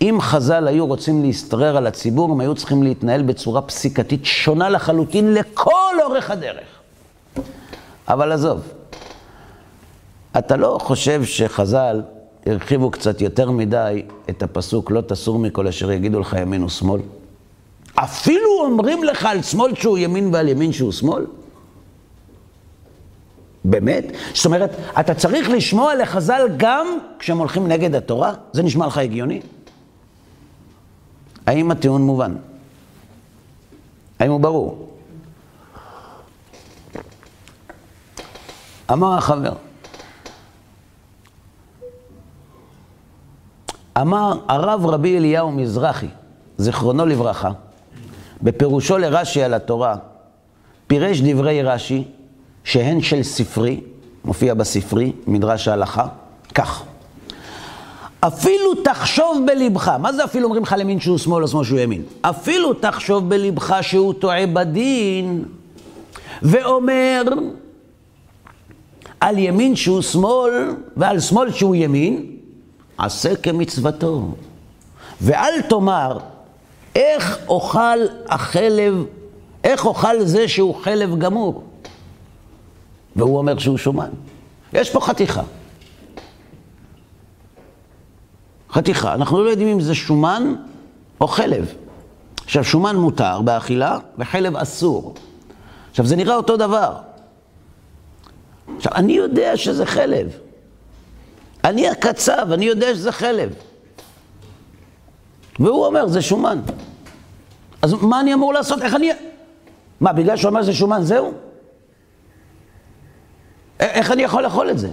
אם 0.02 0.18
חז"ל 0.22 0.68
היו 0.68 0.86
רוצים 0.86 1.24
להשתרר 1.24 1.78
על 1.78 1.88
הציבור, 1.88 2.32
הם 2.32 2.40
היו 2.40 2.56
צריכים 2.56 2.84
להתנהל 2.84 3.22
בצורה 3.22 3.62
פסיקתית 3.62 4.26
שונה 4.26 4.70
לחלוטין 4.70 5.34
לכל 5.34 5.94
אורך 6.04 6.32
הדרך. 6.32 6.68
אבל 8.08 8.32
עזוב, 8.32 8.62
אתה 10.38 10.58
לא 10.58 10.78
חושב 10.82 11.24
שחז"ל 11.24 12.02
הרחיבו 12.46 12.92
קצת 12.92 13.22
יותר 13.22 13.52
מדי 13.52 14.04
את 14.30 14.44
הפסוק, 14.44 14.92
לא 14.92 15.02
תסור 15.02 15.40
מכל 15.40 15.68
אשר 15.68 15.92
יגידו 15.92 16.20
לך 16.20 16.36
ימין 16.42 16.64
ושמאל. 16.64 17.02
אפילו 17.96 18.50
אומרים 18.60 19.04
לך 19.04 19.26
על 19.26 19.42
שמאל 19.42 19.76
שהוא 19.76 19.98
ימין 19.98 20.30
ועל 20.34 20.48
ימין 20.48 20.74
שהוא 20.74 20.92
שמאל? 20.92 21.26
באמת? 23.66 24.06
זאת 24.34 24.46
אומרת, 24.46 24.72
אתה 25.00 25.14
צריך 25.14 25.50
לשמוע 25.50 25.96
לחז"ל 25.96 26.48
גם 26.58 26.98
כשהם 27.20 27.38
הולכים 27.38 27.68
נגד 27.68 27.96
התורה? 27.96 28.34
זה 28.54 28.64
נשמע 28.64 28.88
לך 28.88 28.98
הגיוני? 28.98 29.42
האם 31.50 31.72
הטיעון 31.72 32.02
מובן? 32.02 32.36
האם 34.20 34.32
הוא 34.32 34.40
ברור? 34.40 34.90
אמר 38.92 39.18
החבר, 39.18 39.54
אמר 44.02 44.40
הרב 44.48 44.86
רבי 44.86 45.18
אליהו 45.18 45.52
מזרחי, 45.52 46.08
זיכרונו 46.58 47.06
לברכה, 47.06 47.52
בפירושו 48.42 48.98
לרש"י 48.98 49.44
על 49.44 49.54
התורה, 49.54 49.96
פירש 50.88 51.22
דברי 51.22 51.64
רש"י, 51.64 52.04
שהן 52.64 53.02
של 53.02 53.24
ספרי, 53.24 53.82
מופיע 54.26 54.54
בספרי, 54.54 55.12
מדרש 55.28 55.68
ההלכה, 55.68 56.08
כך. 56.56 56.84
אפילו 58.20 58.76
תחשוב 58.84 59.44
בלבך, 59.46 59.88
מה 59.88 60.14
זה 60.14 60.24
אפילו 60.24 60.46
אומרים 60.46 60.64
לך 60.64 60.76
למין 60.78 61.00
שהוא 61.00 61.18
שמאל 61.18 61.44
או 61.44 61.48
שמאל 61.48 61.64
שהוא 61.64 61.80
ימין? 61.80 62.04
אפילו 62.22 62.74
תחשוב 62.74 63.30
בלבך 63.30 63.78
שהוא 63.82 64.14
טועה 64.14 64.48
בדין, 64.48 65.44
ואומר 66.42 67.24
על 69.20 69.38
ימין 69.38 69.76
שהוא 69.76 70.02
שמאל 70.02 70.76
ועל 70.98 71.20
שמאל 71.20 71.52
שהוא 71.52 71.76
ימין, 71.76 72.26
עשה 72.98 73.36
כמצוותו. 73.36 74.28
ואל 75.22 75.62
תאמר, 75.70 76.18
איך 76.96 77.40
אוכל 77.48 78.00
החלב, 78.28 79.06
איך 79.64 79.86
אוכל 79.86 80.26
זה 80.26 80.48
שהוא 80.48 80.76
חלב 80.76 81.20
גמור? 81.20 81.64
והוא 83.16 83.38
אומר 83.38 83.58
שהוא 83.58 83.78
שומן. 83.78 84.10
יש 84.74 84.90
פה 84.90 85.02
חתיכה. 85.02 85.42
חתיכה. 88.72 89.14
אנחנו 89.14 89.44
לא 89.44 89.50
יודעים 89.50 89.68
אם 89.68 89.82
זה 89.82 89.96
שומן 89.96 90.56
או 91.22 91.28
חלב. 91.28 91.74
עכשיו, 92.44 92.64
שומן 92.64 92.96
מותר 92.96 93.42
באכילה 93.42 93.98
וחלב 94.18 94.58
אסור. 94.58 95.14
עכשיו, 95.90 96.06
זה 96.06 96.16
נראה 96.16 96.36
אותו 96.36 96.58
דבר. 96.58 96.96
עכשיו, 98.78 98.94
אני 98.96 99.14
יודע 99.14 99.58
שזה 99.58 99.86
חלב. 99.86 100.28
אני 101.64 101.90
הקצב, 101.90 102.52
אני 102.52 102.66
יודע 102.66 102.96
שזה 102.96 103.12
חלב. 103.12 103.54
והוא 105.60 105.86
אומר, 105.86 106.08
זה 106.08 106.22
שומן. 106.22 106.60
אז 107.82 107.94
מה 107.94 108.20
אני 108.20 108.34
אמור 108.34 108.54
לעשות? 108.54 108.82
איך 108.82 108.96
אני... 108.96 109.10
מה, 110.00 110.14
בגלל 110.14 110.38
שהוא 110.38 110.50
אומר 110.50 110.62
שזה 110.62 110.74
שומן, 110.74 111.02
זהו? 111.02 111.34
איך 113.80 114.12
אני 114.12 114.24
יכול 114.24 114.44
לאכול 114.44 114.70
את 114.70 114.80
זה? 114.80 114.90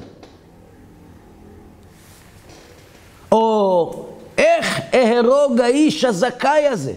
או 3.32 4.06
איך 4.38 4.80
אהרוג 4.94 5.60
האיש 5.60 6.04
הזכאי 6.04 6.66
הזה? 6.66 6.94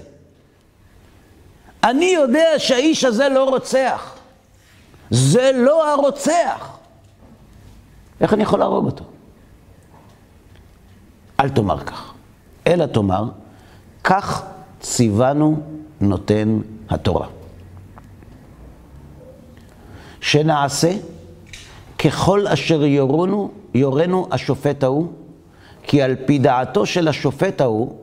אני 1.84 2.06
יודע 2.06 2.48
שהאיש 2.58 3.04
הזה 3.04 3.30
לא 3.30 3.50
רוצח. 3.50 4.16
זה 5.10 5.52
לא 5.56 5.92
הרוצח. 5.94 6.78
איך 8.22 8.34
אני 8.34 8.44
יכול 8.44 8.60
להרוג 8.60 8.86
אותו? 8.86 9.04
אל 11.40 11.50
תאמר 11.50 11.80
כך, 11.80 12.14
אלא 12.68 12.86
תאמר, 12.86 13.30
כך 14.04 14.44
ציוונו 14.80 15.60
נותן 16.02 16.60
התורה. 16.90 17.28
שנעשה 20.22 20.92
ככל 22.00 22.48
אשר 22.48 22.84
יורונו, 22.86 23.52
יורנו 23.74 24.28
השופט 24.32 24.84
ההוא, 24.84 25.12
כי 25.90 26.02
על 26.02 26.16
פי 26.26 26.40
דעתו 26.40 26.86
של 26.86 27.08
השופט 27.08 27.62
ההוא 27.62 27.96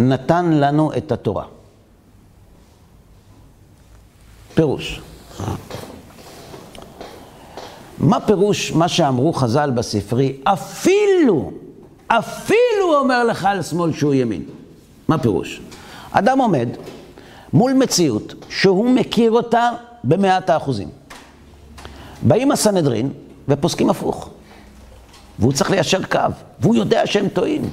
נתן 0.00 0.50
לנו 0.50 0.92
את 0.96 1.12
התורה. 1.12 1.44
פירוש. 4.54 5.00
מה 7.98 8.20
פירוש 8.20 8.72
מה 8.72 8.88
שאמרו 8.88 9.32
חז"ל 9.32 9.70
בספרי? 9.70 10.36
אפילו, 10.44 11.52
אפילו 12.06 12.98
אומר 12.98 13.24
לך 13.24 13.44
על 13.44 13.62
שמאל 13.62 13.92
שהוא 13.92 14.14
ימין. 14.14 14.42
מה 15.08 15.18
פירוש? 15.18 15.60
אדם 16.10 16.38
עומד 16.38 16.68
מול 17.52 17.72
מציאות 17.72 18.34
שהוא 18.48 18.90
מכיר 18.90 19.32
אותה 19.32 19.70
במאת 20.04 20.50
האחוזים. 20.50 20.88
באים 22.22 22.52
הסנהדרין 22.52 23.12
ופוסקים 23.48 23.90
הפוך. 23.90 24.30
והוא 25.38 25.52
צריך 25.52 25.70
ליישר 25.70 26.04
קו, 26.04 26.18
והוא 26.60 26.76
יודע 26.76 27.06
שהם 27.06 27.28
טועים. 27.28 27.70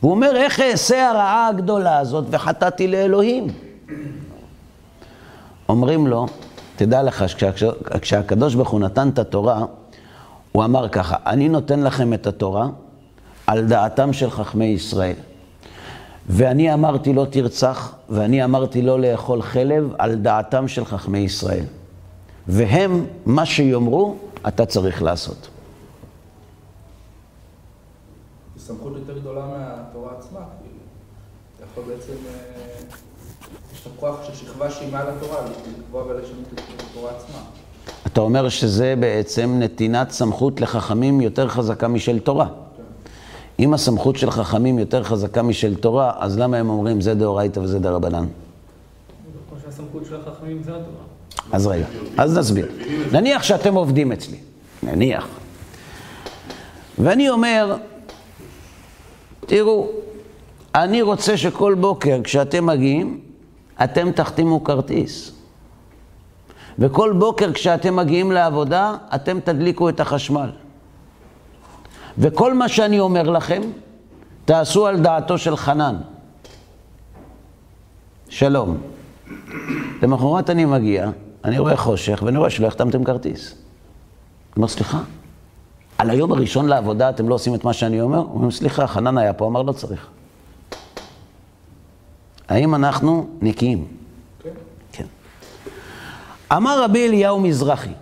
והוא 0.00 0.10
אומר, 0.14 0.36
איך 0.36 0.60
אעשה 0.60 1.10
הרעה 1.10 1.48
הגדולה 1.48 1.98
הזאת 1.98 2.24
וחטאתי 2.30 2.88
לאלוהים? 2.88 3.46
אומרים 5.68 6.06
לו, 6.06 6.26
תדע 6.76 7.02
לך, 7.02 7.24
כשהקדוש 8.00 8.54
ברוך 8.54 8.70
הוא 8.70 8.80
נתן 8.80 9.08
את 9.08 9.18
התורה, 9.18 9.64
הוא 10.52 10.64
אמר 10.64 10.88
ככה, 10.88 11.16
אני 11.26 11.48
נותן 11.48 11.80
לכם 11.80 12.14
את 12.14 12.26
התורה 12.26 12.68
על 13.46 13.66
דעתם 13.66 14.12
של 14.12 14.30
חכמי 14.30 14.64
ישראל. 14.64 15.16
ואני 16.28 16.74
אמרתי 16.74 17.12
לא 17.12 17.26
תרצח, 17.30 17.94
ואני 18.08 18.44
אמרתי 18.44 18.82
לא 18.82 19.00
לאכול 19.00 19.42
חלב 19.42 19.92
על 19.98 20.14
דעתם 20.14 20.68
של 20.68 20.84
חכמי 20.84 21.18
ישראל. 21.18 21.64
והם, 22.48 23.06
מה 23.26 23.46
שיאמרו, 23.46 24.16
אתה 24.48 24.66
צריך 24.66 25.02
לעשות. 25.02 25.48
זו 28.53 28.53
סמכות 28.66 28.92
יותר 28.96 29.18
גדולה 29.18 29.46
מהתורה 29.46 30.12
עצמה, 30.18 30.38
כאילו. 30.38 30.78
אתה 31.56 31.64
יכול 31.72 31.84
בעצם, 31.94 32.12
אה, 32.12 32.40
יש 33.74 33.80
את 33.82 33.92
הכוח 33.96 34.16
של 34.26 34.34
שכבה 34.34 34.70
שהיא 34.70 34.92
מעל 34.92 35.06
התורה, 35.08 35.36
לקבוע 35.78 36.02
ולשנות 36.02 36.46
את 36.54 36.60
התורה 36.90 37.10
עצמה. 37.10 37.38
אתה 38.06 38.20
אומר 38.20 38.48
שזה 38.48 38.94
בעצם 39.00 39.56
נתינת 39.58 40.10
סמכות 40.10 40.60
לחכמים 40.60 41.20
יותר 41.20 41.48
חזקה 41.48 41.88
משל 41.88 42.18
תורה. 42.18 42.46
כן. 42.46 42.82
אם 43.58 43.74
הסמכות 43.74 44.16
של 44.16 44.30
חכמים 44.30 44.78
יותר 44.78 45.02
חזקה 45.02 45.42
משל 45.42 45.74
תורה, 45.74 46.12
אז 46.18 46.38
למה 46.38 46.56
הם 46.56 46.68
אומרים 46.68 47.00
זה 47.00 47.14
דאורייתא 47.14 47.60
וזה 47.60 47.78
דרבנן? 47.78 48.26
כמו 49.48 49.58
שהסמכות 49.64 50.02
של 50.08 50.16
החכמים 50.16 50.62
זה 50.62 50.70
התורה. 50.70 51.04
אז 51.52 51.66
רגע, 51.66 51.86
אז 52.16 52.38
נסביר. 52.38 52.68
נניח 53.12 53.42
שאתם 53.42 53.74
עובדים 53.74 54.12
אצלי, 54.12 54.38
נניח. 54.82 55.26
ואני 56.98 57.30
אומר, 57.30 57.76
תראו, 59.46 59.88
אני 60.74 61.02
רוצה 61.02 61.36
שכל 61.36 61.74
בוקר 61.74 62.20
כשאתם 62.24 62.66
מגיעים, 62.66 63.20
אתם 63.84 64.12
תחתימו 64.12 64.64
כרטיס. 64.64 65.32
וכל 66.78 67.12
בוקר 67.18 67.52
כשאתם 67.52 67.96
מגיעים 67.96 68.32
לעבודה, 68.32 68.96
אתם 69.14 69.40
תדליקו 69.40 69.88
את 69.88 70.00
החשמל. 70.00 70.50
וכל 72.18 72.54
מה 72.54 72.68
שאני 72.68 73.00
אומר 73.00 73.22
לכם, 73.22 73.62
תעשו 74.44 74.86
על 74.86 75.00
דעתו 75.00 75.38
של 75.38 75.56
חנן. 75.56 75.96
שלום. 78.28 78.76
למחרת 80.02 80.50
אני 80.50 80.64
מגיע, 80.64 81.10
אני 81.44 81.58
רואה 81.58 81.76
חושך, 81.76 82.22
ואני 82.26 82.38
רואה 82.38 82.50
שלא 82.50 82.66
החתמתם 82.66 83.04
כרטיס. 83.04 83.50
אני 83.50 83.56
אומר, 84.56 84.68
סליחה, 84.68 85.00
על 85.98 86.10
היום 86.10 86.32
הראשון 86.32 86.66
לעבודה 86.66 87.10
אתם 87.10 87.28
לא 87.28 87.34
עושים 87.34 87.54
את 87.54 87.64
מה 87.64 87.72
שאני 87.72 88.00
אומר? 88.00 88.18
הוא 88.18 88.34
אומר, 88.34 88.50
סליחה, 88.50 88.86
חנן 88.86 89.18
היה 89.18 89.32
פה, 89.32 89.46
אמר 89.46 89.62
לא 89.62 89.72
צריך. 89.72 90.08
האם 92.48 92.74
אנחנו 92.74 93.26
נקיים? 93.40 93.86
כן. 94.42 94.50
כן. 94.92 95.04
אמר 96.52 96.82
רבי 96.82 97.08
אליהו 97.08 97.40
מזרחי, 97.40 97.92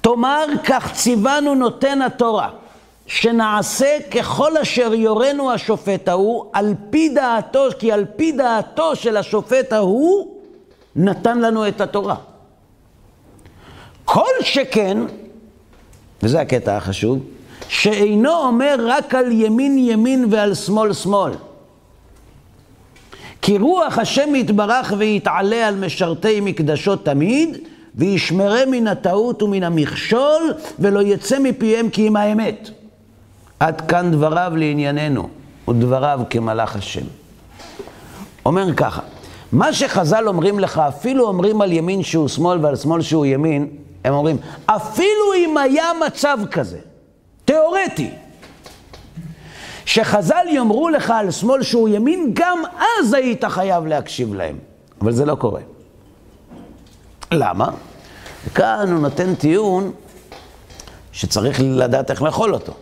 תאמר 0.00 0.44
כך 0.64 0.92
ציוונו 0.92 1.54
נותן 1.54 2.02
התורה, 2.02 2.50
שנעשה 3.06 3.98
ככל 4.10 4.56
אשר 4.56 4.94
יורנו 4.94 5.52
השופט 5.52 6.08
ההוא, 6.08 6.44
על 6.52 6.74
פי 6.90 7.08
דעתו, 7.08 7.66
כי 7.78 7.92
על 7.92 8.04
פי 8.16 8.32
דעתו 8.32 8.96
של 8.96 9.16
השופט 9.16 9.72
ההוא, 9.72 10.36
נתן 10.96 11.38
לנו 11.38 11.68
את 11.68 11.80
התורה. 11.80 12.16
כל 14.04 14.32
שכן, 14.40 14.98
וזה 16.24 16.40
הקטע 16.40 16.76
החשוב, 16.76 17.18
שאינו 17.68 18.30
אומר 18.30 18.76
רק 18.78 19.14
על 19.14 19.32
ימין 19.32 19.78
ימין 19.78 20.26
ועל 20.30 20.54
שמאל 20.54 20.92
שמאל. 20.92 21.32
כי 23.42 23.58
רוח 23.58 23.98
השם 23.98 24.34
יתברך 24.34 24.92
ויתעלה 24.98 25.68
על 25.68 25.76
משרתי 25.76 26.40
מקדשו 26.40 26.96
תמיד, 26.96 27.58
וישמרם 27.94 28.70
מן 28.70 28.86
הטעות 28.86 29.42
ומן 29.42 29.62
המכשול, 29.62 30.54
ולא 30.78 31.00
יצא 31.02 31.38
מפיהם 31.38 31.88
כי 31.90 32.08
אם 32.08 32.16
האמת. 32.16 32.70
עד 33.60 33.80
כאן 33.80 34.10
דבריו 34.10 34.52
לענייננו, 34.56 35.28
ודבריו 35.68 36.20
כמלאך 36.30 36.76
השם. 36.76 37.06
אומר 38.46 38.74
ככה, 38.74 39.00
מה 39.52 39.72
שחז"ל 39.72 40.28
אומרים 40.28 40.60
לך, 40.60 40.78
אפילו 40.78 41.26
אומרים 41.26 41.60
על 41.60 41.72
ימין 41.72 42.02
שהוא 42.02 42.28
שמאל 42.28 42.58
ועל 42.64 42.76
שמאל 42.76 43.02
שהוא 43.02 43.26
ימין, 43.26 43.68
הם 44.04 44.14
אומרים, 44.14 44.36
אפילו 44.66 45.34
אם 45.36 45.56
היה 45.56 45.84
מצב 46.06 46.38
כזה, 46.50 46.78
תיאורטי, 47.44 48.10
שחז"ל 49.84 50.46
יאמרו 50.50 50.88
לך 50.88 51.10
על 51.10 51.30
שמאל 51.30 51.62
שהוא 51.62 51.88
ימין, 51.88 52.30
גם 52.32 52.62
אז 53.00 53.14
היית 53.14 53.44
חייב 53.44 53.86
להקשיב 53.86 54.34
להם. 54.34 54.58
אבל 55.00 55.12
זה 55.12 55.24
לא 55.24 55.34
קורה. 55.34 55.60
למה? 57.32 57.68
כאן 58.54 58.92
הוא 58.92 59.00
נותן 59.00 59.34
טיעון 59.34 59.92
שצריך 61.12 61.60
לדעת 61.62 62.10
איך 62.10 62.22
לאכול 62.22 62.54
אותו. 62.54 62.72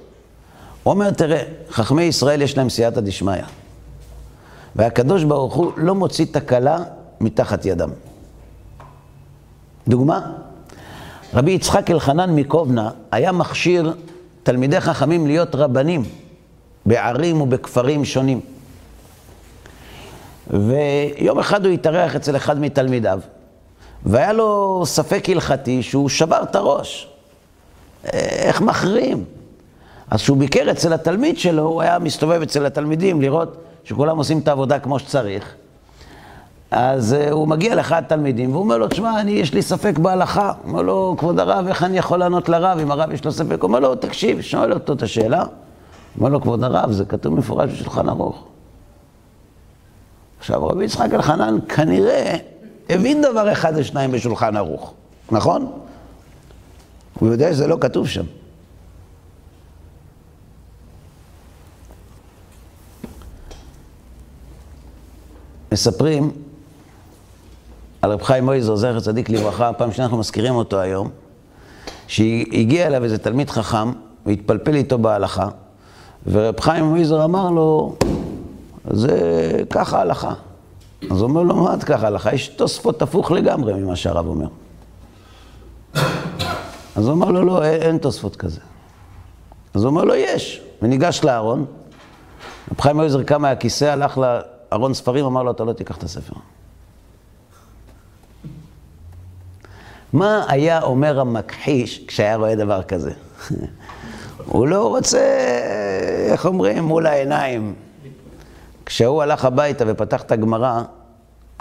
הוא 0.82 0.92
אומר, 0.92 1.10
תראה, 1.10 1.42
חכמי 1.70 2.02
ישראל 2.02 2.42
יש 2.42 2.56
להם 2.56 2.70
סייעתא 2.70 3.00
דשמיא. 3.00 3.42
והקדוש 4.76 5.24
ברוך 5.24 5.54
הוא 5.54 5.72
לא 5.76 5.94
מוציא 5.94 6.26
תקלה 6.32 6.78
מתחת 7.20 7.66
ידם. 7.66 7.90
דוגמה, 9.88 10.32
רבי 11.34 11.50
יצחק 11.50 11.90
אלחנן 11.90 12.30
מקובנה 12.30 12.90
היה 13.10 13.32
מכשיר 13.32 13.94
תלמידי 14.42 14.80
חכמים 14.80 15.26
להיות 15.26 15.54
רבנים 15.54 16.02
בערים 16.86 17.40
ובכפרים 17.40 18.04
שונים. 18.04 18.40
ויום 20.50 21.38
אחד 21.38 21.66
הוא 21.66 21.74
התארח 21.74 22.16
אצל 22.16 22.36
אחד 22.36 22.60
מתלמידיו, 22.60 23.20
והיה 24.06 24.32
לו 24.32 24.82
ספק 24.86 25.28
הלכתי 25.28 25.82
שהוא 25.82 26.08
שבר 26.08 26.42
את 26.42 26.56
הראש. 26.56 27.08
איך 28.12 28.60
מכריעים? 28.60 29.24
אז 30.10 30.22
כשהוא 30.22 30.36
ביקר 30.36 30.70
אצל 30.70 30.92
התלמיד 30.92 31.38
שלו, 31.38 31.62
הוא 31.62 31.82
היה 31.82 31.98
מסתובב 31.98 32.42
אצל 32.42 32.66
התלמידים 32.66 33.22
לראות 33.22 33.56
שכולם 33.84 34.18
עושים 34.18 34.38
את 34.38 34.48
העבודה 34.48 34.78
כמו 34.78 34.98
שצריך. 34.98 35.54
אז 36.74 37.16
uh, 37.18 37.30
הוא 37.30 37.48
מגיע 37.48 37.74
לאחד 37.74 38.02
התלמידים, 38.04 38.50
והוא 38.50 38.62
אומר 38.62 38.78
לו, 38.78 38.88
תשמע, 38.88 39.20
אני, 39.20 39.30
יש 39.30 39.54
לי 39.54 39.62
ספק 39.62 39.98
בהלכה. 39.98 40.52
הוא 40.62 40.70
אומר 40.70 40.82
לו, 40.82 41.14
כבוד 41.18 41.40
הרב, 41.40 41.66
איך 41.66 41.82
אני 41.82 41.98
יכול 41.98 42.18
לענות 42.18 42.48
לרב 42.48 42.78
אם 42.78 42.90
הרב 42.90 43.10
יש 43.10 43.24
לו 43.24 43.32
ספק? 43.32 43.62
הוא 43.62 43.68
אומר 43.68 43.80
לו, 43.80 43.94
תקשיב, 43.94 44.40
שואל 44.40 44.72
אותו 44.72 44.92
את 44.92 45.02
השאלה. 45.02 45.40
הוא 45.40 45.48
אומר 46.18 46.28
לו, 46.28 46.40
כבוד 46.40 46.64
הרב, 46.64 46.92
זה 46.92 47.04
כתוב 47.04 47.34
מפורש 47.34 47.70
בשולחן 47.70 48.08
ערוך. 48.08 48.44
עכשיו, 50.38 50.66
רבי 50.66 50.84
יצחק 50.84 51.14
אלחנן 51.14 51.58
כנראה 51.68 52.36
הבין 52.88 53.22
דבר 53.22 53.52
אחד 53.52 53.78
או 53.78 53.84
שניים 53.84 54.12
בשולחן 54.12 54.56
ערוך, 54.56 54.94
נכון? 55.30 55.72
הוא 57.18 57.28
יודע 57.28 57.52
שזה 57.52 57.66
לא 57.66 57.76
כתוב 57.80 58.08
שם. 58.08 58.24
מספרים 65.72 66.32
על 68.02 68.12
רב 68.12 68.22
חיים 68.22 68.44
מויזר, 68.44 68.76
זכר 68.76 69.00
צדיק 69.00 69.30
לברכה, 69.30 69.72
פעם 69.72 69.92
שאנחנו 69.92 70.18
מזכירים 70.18 70.54
אותו 70.54 70.80
היום, 70.80 71.10
שהגיע 72.06 72.86
אליו 72.86 73.04
איזה 73.04 73.18
תלמיד 73.18 73.50
חכם 73.50 73.92
והתפלפל 74.26 74.74
איתו 74.74 74.98
בהלכה, 74.98 75.48
ורב 76.26 76.60
חיים 76.60 76.84
מויזר 76.84 77.24
אמר 77.24 77.50
לו, 77.50 77.96
זה 78.90 79.18
ככה 79.70 80.00
הלכה. 80.00 80.34
אז 81.10 81.20
הוא 81.20 81.28
אומר 81.28 81.42
לו, 81.42 81.56
מה 81.56 81.74
את 81.74 81.84
ככה 81.84 82.06
הלכה? 82.06 82.34
יש 82.34 82.48
תוספות 82.48 83.02
הפוך 83.02 83.30
לגמרי 83.30 83.74
ממה 83.74 83.96
שהרב 83.96 84.26
אומר. 84.26 84.48
אז 86.96 87.06
הוא 87.06 87.10
אומר 87.10 87.30
לו, 87.30 87.44
לא, 87.44 87.64
אין 87.64 87.98
תוספות 87.98 88.36
כזה. 88.36 88.60
אז 89.74 89.84
הוא 89.84 89.90
אומר 89.90 90.04
לו, 90.04 90.14
יש. 90.14 90.62
וניגש 90.82 91.24
לארון, 91.24 91.64
רב 92.72 92.80
חיים 92.80 92.96
מויזר 92.96 93.22
קם 93.22 93.42
מהכיסא, 93.42 93.84
הלך 93.84 94.18
לארון 94.18 94.94
ספרים, 94.94 95.24
אמר 95.24 95.42
לו, 95.42 95.50
אתה 95.50 95.64
לא 95.64 95.72
תיקח 95.72 95.96
את 95.96 96.02
הספר. 96.02 96.34
מה 100.12 100.44
היה 100.48 100.82
אומר 100.82 101.20
המכחיש 101.20 102.04
כשהיה 102.06 102.36
רואה 102.36 102.54
דבר 102.54 102.82
כזה? 102.82 103.12
הוא 104.46 104.66
לא 104.66 104.88
רוצה, 104.88 105.20
איך 106.30 106.46
אומרים, 106.46 106.84
מול 106.84 107.06
העיניים. 107.06 107.74
כשהוא 108.86 109.22
הלך 109.22 109.44
הביתה 109.44 109.84
ופתח 109.88 110.22
את 110.22 110.32
הגמרא, 110.32 110.82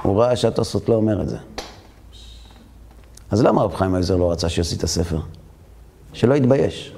הוא 0.02 0.22
ראה 0.22 0.36
שהתוספות 0.36 0.90
לא 0.90 0.96
אומר 0.96 1.22
את 1.22 1.30
זה. 1.30 1.38
אז 3.32 3.44
למה 3.44 3.64
רב 3.64 3.76
חיים 3.76 3.96
עזר 3.96 4.16
לא 4.16 4.32
רצה 4.32 4.50
שיוציא 4.50 4.78
את 4.78 4.84
הספר? 4.84 5.20
שלא 6.14 6.34
יתבייש. 6.34 6.94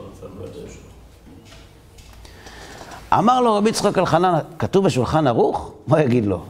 אמר 3.13 3.41
לו 3.41 3.55
רבי 3.55 3.69
יצחק 3.69 3.97
אלחנן, 3.97 4.39
כתוב 4.59 4.85
בשולחן 4.85 5.27
ערוך? 5.27 5.71
מה 5.87 6.01
יגיד 6.01 6.25
לו? 6.25 6.43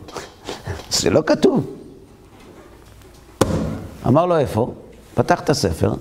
זה 1.00 1.10
לא 1.10 1.22
כתוב. 1.26 1.66
אמר 4.08 4.26
לו, 4.26 4.38
איפה? 4.38 4.74
פתח 5.16 5.40
את 5.40 5.50
הספר, 5.50 5.94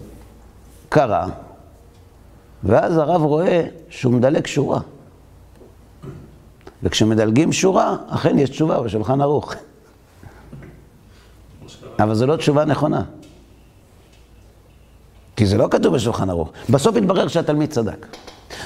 קרא, 0.88 1.26
ואז 2.64 2.96
הרב 2.96 3.22
רואה 3.22 3.62
שהוא 3.88 4.12
מדלג 4.12 4.46
שורה. 4.46 4.80
וכשמדלגים 6.82 7.52
שורה, 7.52 7.96
אכן 8.08 8.38
יש 8.38 8.50
תשובה 8.50 8.80
בשולחן 8.80 9.20
ערוך. 9.20 9.54
אבל 11.98 12.14
זו 12.14 12.26
לא 12.26 12.36
תשובה 12.36 12.64
נכונה. 12.64 13.02
כי 15.36 15.46
זה 15.46 15.58
לא 15.58 15.68
כתוב 15.70 15.94
בשולחן 15.94 16.30
ערוך. 16.30 16.50
בסוף 16.70 16.96
התברר 16.96 17.28
שהתלמיד 17.28 17.70
צדק. 17.70 18.06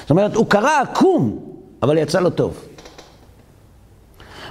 זאת 0.01 0.09
אומרת, 0.09 0.35
הוא 0.35 0.47
קרא 0.49 0.81
עקום, 0.81 1.39
אבל 1.83 1.97
יצא 1.97 2.19
לו 2.19 2.29
טוב. 2.29 2.57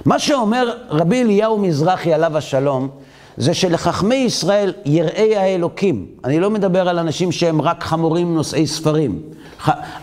מה 0.05 0.19
שאומר 0.19 0.77
רבי 0.89 1.21
אליהו 1.21 1.57
מזרחי 1.57 2.13
עליו 2.13 2.37
השלום, 2.37 2.89
זה 3.37 3.53
שלחכמי 3.53 4.15
ישראל 4.15 4.73
יראי 4.85 5.35
האלוקים, 5.35 6.05
אני 6.23 6.39
לא 6.39 6.49
מדבר 6.49 6.89
על 6.89 6.99
אנשים 6.99 7.31
שהם 7.31 7.61
רק 7.61 7.83
חמורים 7.83 8.35
נושאי 8.35 8.67
ספרים. 8.67 9.21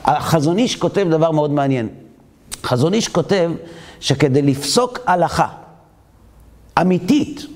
החזון 0.04 0.58
איש 0.58 0.76
כותב 0.76 1.06
דבר 1.10 1.30
מאוד 1.30 1.50
מעניין. 1.50 1.88
חזון 2.64 2.94
איש 2.94 3.08
כותב 3.08 3.50
שכדי 4.00 4.42
לפסוק 4.42 4.98
הלכה 5.06 5.48
אמיתית, 6.80 7.46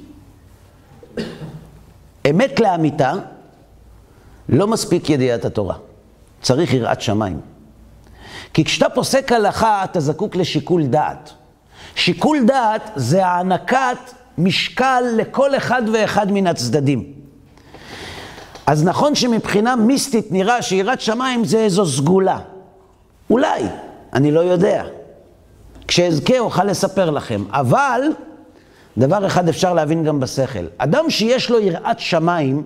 אמת 2.30 2.60
לאמיתה, 2.60 3.12
לא 4.48 4.66
מספיק 4.66 5.10
ידיעת 5.10 5.44
התורה. 5.44 5.74
צריך 6.42 6.74
יראת 6.74 7.00
שמיים. 7.00 7.40
כי 8.54 8.64
כשאתה 8.64 8.88
פוסק 8.88 9.32
הלכה, 9.32 9.84
אתה 9.84 10.00
זקוק 10.00 10.36
לשיקול 10.36 10.86
דעת. 10.86 11.32
שיקול 11.94 12.44
דעת 12.46 12.90
זה 12.96 13.26
הענקת 13.26 13.98
משקל 14.38 15.02
לכל 15.16 15.56
אחד 15.56 15.82
ואחד 15.92 16.32
מן 16.32 16.46
הצדדים. 16.46 17.12
אז 18.66 18.84
נכון 18.84 19.14
שמבחינה 19.14 19.76
מיסטית 19.76 20.32
נראה 20.32 20.62
שיראת 20.62 21.00
שמיים 21.00 21.44
זה 21.44 21.58
איזו 21.58 21.86
סגולה. 21.86 22.38
אולי, 23.30 23.62
אני 24.12 24.30
לא 24.30 24.40
יודע. 24.40 24.84
כשאזכה 25.88 26.38
אוכל 26.38 26.64
לספר 26.64 27.10
לכם. 27.10 27.44
אבל, 27.50 28.00
דבר 28.98 29.26
אחד 29.26 29.48
אפשר 29.48 29.74
להבין 29.74 30.04
גם 30.04 30.20
בשכל. 30.20 30.64
אדם 30.78 31.10
שיש 31.10 31.50
לו 31.50 31.60
יראת 31.60 32.00
שמיים, 32.00 32.62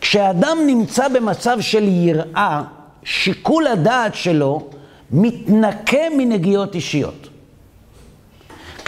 כשאדם 0.00 0.58
נמצא 0.66 1.08
במצב 1.08 1.60
של 1.60 1.88
יראה, 1.88 2.62
שיקול 3.04 3.66
הדעת 3.66 4.14
שלו 4.14 4.62
מתנקה 5.10 6.02
מנגיעות 6.16 6.74
אישיות. 6.74 7.28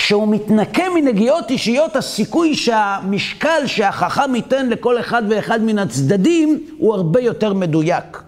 כשהוא 0.04 0.28
מתנקה 0.28 0.82
מנגיעות 0.94 1.50
אישיות, 1.50 1.96
הסיכוי 1.96 2.54
שהמשקל 2.54 3.66
שהחכם 3.66 4.34
ייתן 4.34 4.68
לכל 4.68 5.00
אחד 5.00 5.22
ואחד 5.30 5.62
מן 5.62 5.78
הצדדים 5.78 6.66
הוא 6.78 6.94
הרבה 6.94 7.20
יותר 7.20 7.54
מדויק. 7.54 8.22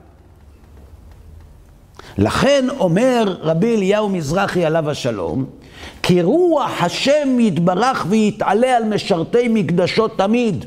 לכן 2.18 2.64
אומר 2.78 3.36
רבי 3.40 3.76
אליהו 3.76 4.08
מזרחי 4.08 4.64
עליו 4.64 4.90
השלום, 4.90 5.44
כי 6.02 6.22
רוח 6.22 6.82
השם 6.82 7.40
יתברך 7.40 8.06
ויתעלה 8.08 8.76
על 8.76 8.84
משרתי 8.84 9.48
מקדשו 9.48 10.08
תמיד, 10.08 10.64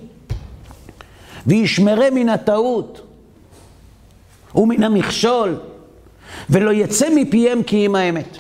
וישמרה 1.48 2.10
מן 2.12 2.30
הטעות 2.30 3.02
ומן 4.56 4.84
המכשול, 4.84 5.56
ולא 6.50 6.72
יצא 6.72 7.08
מפיהם 7.16 7.64
כי 7.64 7.86
אם 7.86 7.96
האמת. 7.96 8.38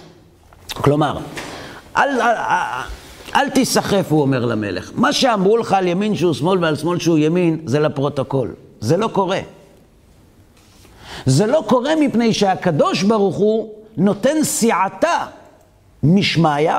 כלומר, 0.73 1.17
אל, 1.99 2.21
אל, 2.21 2.21
אל, 2.21 2.81
אל 3.35 3.49
תיסחף, 3.49 4.05
הוא 4.09 4.21
אומר 4.21 4.45
למלך. 4.45 4.91
מה 4.95 5.13
שאמרו 5.13 5.57
לך 5.57 5.73
על 5.73 5.87
ימין 5.87 6.15
שהוא 6.15 6.33
שמאל 6.33 6.63
ועל 6.63 6.75
שמאל 6.75 6.99
שהוא 6.99 7.17
ימין, 7.17 7.61
זה 7.65 7.79
לפרוטוקול. 7.79 8.53
זה 8.79 8.97
לא 8.97 9.07
קורה. 9.07 9.39
זה 11.25 11.47
לא 11.47 11.63
קורה 11.67 11.95
מפני 11.99 12.33
שהקדוש 12.33 13.03
ברוך 13.03 13.35
הוא 13.35 13.73
נותן 13.97 14.43
סיעתה 14.43 15.25
משמיא, 16.03 16.71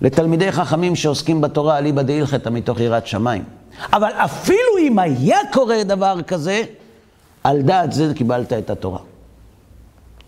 לתלמידי 0.00 0.52
חכמים 0.52 0.96
שעוסקים 0.96 1.40
בתורה, 1.40 1.78
אליבא 1.78 2.02
דהילכתא 2.02 2.48
מתוך 2.48 2.80
יראת 2.80 3.06
שמיים. 3.06 3.44
אבל 3.92 4.10
אפילו 4.12 4.78
אם 4.80 4.98
היה 4.98 5.38
קורה 5.52 5.84
דבר 5.84 6.22
כזה, 6.26 6.62
על 7.44 7.62
דעת 7.62 7.92
זה 7.92 8.12
קיבלת 8.14 8.52
את 8.52 8.70
התורה. 8.70 8.98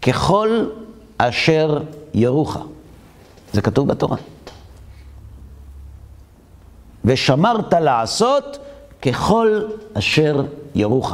ככל 0.03 0.67
אשר 1.19 1.79
ירוך. 2.15 2.59
זה 3.55 3.63
כתוב 3.63 3.89
בתורה. 3.89 4.17
ושמרת 7.05 7.73
לעשות 7.73 8.59
ככל 9.03 9.63
אשר 9.95 10.45
ירוך. 10.75 11.13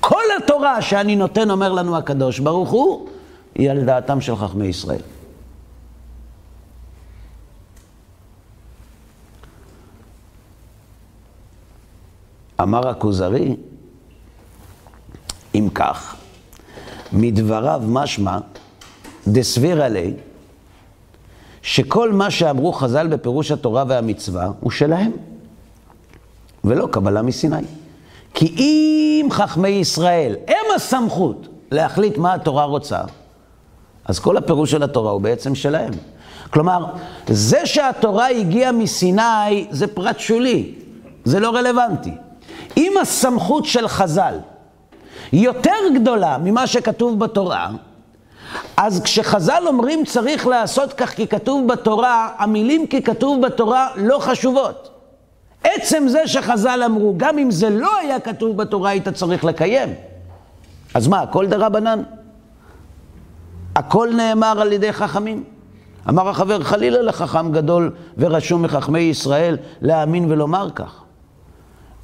כל 0.00 0.22
התורה 0.36 0.82
שאני 0.82 1.16
נותן, 1.16 1.50
אומר 1.50 1.72
לנו 1.72 1.96
הקדוש 1.96 2.38
ברוך 2.38 2.70
הוא, 2.70 3.08
היא 3.54 3.70
על 3.70 3.84
דעתם 3.84 4.20
של 4.20 4.36
חכמי 4.36 4.66
ישראל. 4.66 5.00
אמר 12.60 12.88
הכוזרי, 12.88 13.56
אם 15.54 15.68
כך, 15.74 16.16
מדבריו 17.12 17.82
משמע 17.86 18.38
דסבירה 19.28 19.88
לי, 19.88 20.14
שכל 21.68 22.12
מה 22.12 22.30
שאמרו 22.30 22.72
חז"ל 22.72 23.06
בפירוש 23.06 23.50
התורה 23.50 23.84
והמצווה 23.88 24.50
הוא 24.60 24.70
שלהם, 24.70 25.12
ולא 26.64 26.88
קבלה 26.90 27.22
מסיני. 27.22 27.62
כי 28.34 28.54
אם 28.58 29.28
חכמי 29.30 29.68
ישראל 29.68 30.36
הם 30.48 30.66
הסמכות 30.76 31.48
להחליט 31.70 32.18
מה 32.18 32.34
התורה 32.34 32.64
רוצה, 32.64 33.00
אז 34.04 34.18
כל 34.18 34.36
הפירוש 34.36 34.70
של 34.70 34.82
התורה 34.82 35.10
הוא 35.10 35.20
בעצם 35.20 35.54
שלהם. 35.54 35.92
כלומר, 36.50 36.86
זה 37.28 37.66
שהתורה 37.66 38.28
הגיעה 38.28 38.72
מסיני 38.72 39.66
זה 39.70 39.86
פרט 39.86 40.18
שולי, 40.18 40.74
זה 41.24 41.40
לא 41.40 41.50
רלוונטי. 41.50 42.12
אם 42.76 42.92
הסמכות 43.02 43.64
של 43.64 43.88
חז"ל 43.88 44.38
יותר 45.32 45.78
גדולה 45.94 46.38
ממה 46.38 46.66
שכתוב 46.66 47.18
בתורה, 47.18 47.70
אז 48.76 49.02
כשחז"ל 49.02 49.62
אומרים 49.66 50.04
צריך 50.04 50.46
לעשות 50.46 50.92
כך 50.92 51.10
כי 51.10 51.26
כתוב 51.26 51.68
בתורה, 51.68 52.28
המילים 52.38 52.86
כי 52.86 53.02
כתוב 53.02 53.46
בתורה 53.46 53.88
לא 53.96 54.18
חשובות. 54.18 54.90
עצם 55.64 56.04
זה 56.08 56.26
שחז"ל 56.26 56.82
אמרו, 56.86 57.14
גם 57.16 57.38
אם 57.38 57.50
זה 57.50 57.70
לא 57.70 57.98
היה 57.98 58.20
כתוב 58.20 58.56
בתורה, 58.56 58.90
היית 58.90 59.08
צריך 59.08 59.44
לקיים. 59.44 59.94
אז 60.94 61.08
מה, 61.08 61.20
הכל 61.20 61.46
דרבנן? 61.46 62.02
הכל 63.76 64.10
נאמר 64.16 64.60
על 64.60 64.72
ידי 64.72 64.92
חכמים. 64.92 65.44
אמר 66.08 66.28
החבר, 66.28 66.62
חלילה 66.62 67.02
לחכם 67.02 67.52
גדול 67.52 67.92
ורשום 68.18 68.62
מחכמי 68.62 69.00
ישראל 69.00 69.56
להאמין 69.80 70.30
ולומר 70.32 70.70
כך. 70.74 71.02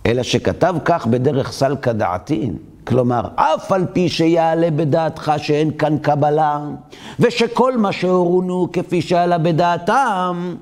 אלא 0.06 0.22
שכתב 0.22 0.74
כך 0.84 1.06
בדרך 1.06 1.52
סלקא 1.52 1.92
דעתין. 1.92 2.56
כלומר, 2.86 3.28
אף 3.36 3.72
על 3.72 3.86
פי 3.92 4.08
שיעלה 4.08 4.70
בדעתך 4.70 5.32
שאין 5.36 5.70
כאן 5.70 5.98
קבלה, 5.98 6.60
ושכל 7.20 7.76
מה 7.76 7.92
שהורונו 7.92 8.68
כפי 8.72 9.02
שעלה 9.02 9.38
בדעתם, 9.38 10.54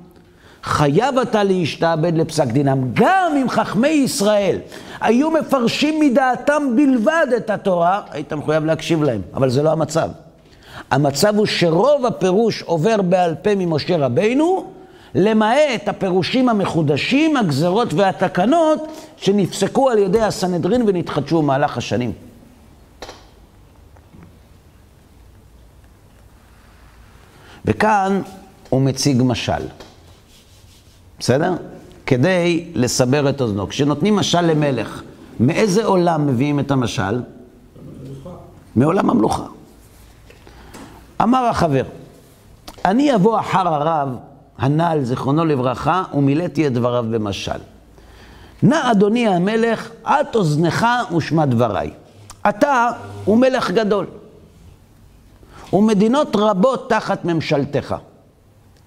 חייב 0.62 1.18
אתה 1.18 1.44
להשתעבד 1.44 2.16
לפסק 2.16 2.46
דינם. 2.46 2.90
גם 2.94 3.32
אם 3.42 3.48
חכמי 3.48 3.88
ישראל 3.88 4.58
היו 5.00 5.30
מפרשים 5.30 6.00
מדעתם 6.00 6.62
בלבד 6.76 7.26
את 7.36 7.50
התורה, 7.50 8.00
היית 8.10 8.32
מחויב 8.32 8.64
להקשיב 8.64 9.02
להם, 9.02 9.20
אבל 9.34 9.50
זה 9.50 9.62
לא 9.62 9.72
המצב. 9.72 10.08
המצב 10.90 11.36
הוא 11.36 11.46
שרוב 11.46 12.06
הפירוש 12.06 12.62
עובר 12.62 13.02
בעל 13.02 13.34
פה 13.34 13.54
ממשה 13.54 13.96
רבינו, 13.96 14.64
למעט 15.14 15.88
הפירושים 15.88 16.48
המחודשים, 16.48 17.36
הגזרות 17.36 17.94
והתקנות 17.94 18.80
שנפסקו 19.16 19.90
על 19.90 19.98
ידי 19.98 20.20
הסנהדרין 20.20 20.82
ונתחדשו 20.86 21.42
במהלך 21.42 21.78
השנים. 21.78 22.12
וכאן 27.64 28.22
הוא 28.68 28.82
מציג 28.82 29.22
משל, 29.24 29.62
בסדר? 31.18 31.54
כדי 32.06 32.70
לסבר 32.74 33.30
את 33.30 33.40
אוזנו. 33.40 33.68
כשנותנים 33.68 34.16
משל 34.16 34.40
למלך, 34.40 35.02
מאיזה 35.40 35.84
עולם 35.84 36.26
מביאים 36.26 36.60
את 36.60 36.70
המשל? 36.70 37.22
מעולם 38.76 39.10
המלוכה. 39.10 39.46
אמר 41.22 41.44
החבר, 41.44 41.84
אני 42.84 43.14
אבוא 43.14 43.40
אחר 43.40 43.68
הרב 43.68 44.08
הנ"ל, 44.62 44.98
זיכרונו 45.02 45.44
לברכה, 45.44 46.02
ומילאתי 46.14 46.66
את 46.66 46.72
דבריו 46.72 47.04
במשל. 47.10 47.58
נא 48.62 48.90
אדוני 48.90 49.28
המלך, 49.28 49.90
את 50.02 50.34
אוזנך 50.34 50.86
ושמע 51.16 51.44
דבריי. 51.44 51.90
אתה 52.48 52.90
הוא 53.24 53.38
מלך 53.38 53.70
גדול, 53.70 54.06
ומדינות 55.72 56.36
רבות 56.36 56.88
תחת 56.88 57.24
ממשלתך. 57.24 57.94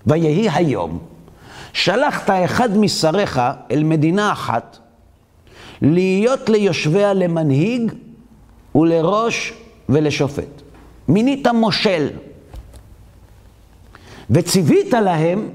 ויהי 0.08 0.50
היום, 0.50 1.00
שלחת 1.74 2.30
אחד 2.30 2.78
משריך 2.78 3.42
אל 3.72 3.84
מדינה 3.84 4.32
אחת, 4.32 4.78
להיות 5.82 6.50
ליושביה 6.50 7.14
למנהיג 7.14 7.92
ולראש 8.76 9.54
ולשופט. 9.90 10.62
מינית 11.08 11.48
מושל, 11.48 12.08
וציווית 14.30 14.94
להם 14.94 15.50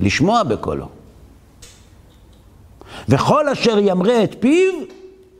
לשמוע 0.00 0.42
בקולו. 0.42 0.88
וכל 3.08 3.48
אשר 3.48 3.78
ימרה 3.78 4.24
את 4.24 4.36
פיו, 4.40 4.72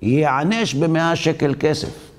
ייענש 0.02 0.74
במאה 0.74 1.16
שקל 1.16 1.54
כסף. 1.60 2.10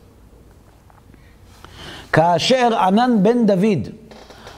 כאשר 2.13 2.77
ענן 2.79 3.11
בן 3.21 3.45
דוד 3.45 3.89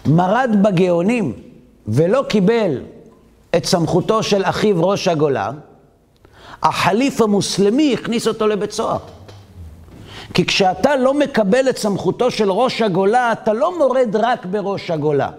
מרד 0.06 0.50
בגאונים 0.62 1.34
ולא 1.88 2.26
קיבל 2.30 2.82
את 3.56 3.66
סמכותו 3.66 4.24
של 4.24 4.42
אחיו 4.44 4.90
ראש 4.90 5.08
הגולה, 5.08 5.52
החליף 6.64 7.22
המוסלמי 7.22 7.94
הכניס 7.94 8.28
אותו 8.28 8.48
לבית 8.48 8.72
סוהר. 8.72 8.98
כי 10.34 10.46
כשאתה 10.46 10.96
לא 10.96 11.14
מקבל 11.14 11.70
את 11.70 11.78
סמכותו 11.78 12.32
של 12.32 12.52
ראש 12.52 12.82
הגולה, 12.82 13.32
אתה 13.32 13.54
לא 13.54 13.78
מורד 13.78 14.16
רק 14.16 14.46
בראש 14.46 14.92
הגולה. 14.92 15.30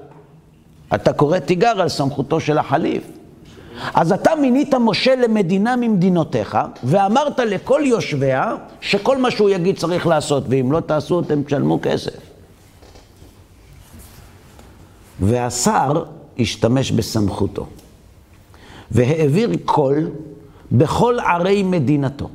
אתה 0.95 1.13
קורא 1.13 1.39
תיגר 1.39 1.81
על 1.81 1.89
סמכותו 1.89 2.41
של 2.41 2.59
החליף. 2.59 3.03
אז 3.95 4.13
אתה 4.13 4.31
מינית 4.41 4.75
משה 4.75 5.17
למדינה 5.17 5.77
ממדינותיך, 5.77 6.59
ואמרת 6.85 7.39
לכל 7.39 7.83
יושביה 7.85 8.55
שכל 8.81 9.19
מה 9.19 9.31
שהוא 9.31 9.51
יגיד 9.51 9.79
צריך 9.79 10.07
לעשות, 10.07 10.45
ואם 10.49 10.73
לא 10.73 10.81
תעשו 10.81 11.21
אתם 11.21 11.43
תשלמו 11.43 11.79
כסף. 11.83 12.17
והשר 15.21 16.05
השתמש 16.39 16.91
בסמכותו, 16.91 17.67
והעביר 18.91 19.51
קול 19.65 20.11
בכל 20.73 21.19
ערי 21.21 21.63
מדינתו. 21.63 22.29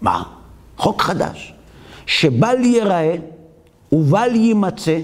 מה? 0.00 0.22
חוק 0.76 1.02
חדש, 1.02 1.54
שבל 2.06 2.56
ייראה 2.64 3.14
ובל 3.92 4.34
יימצא 4.34 4.98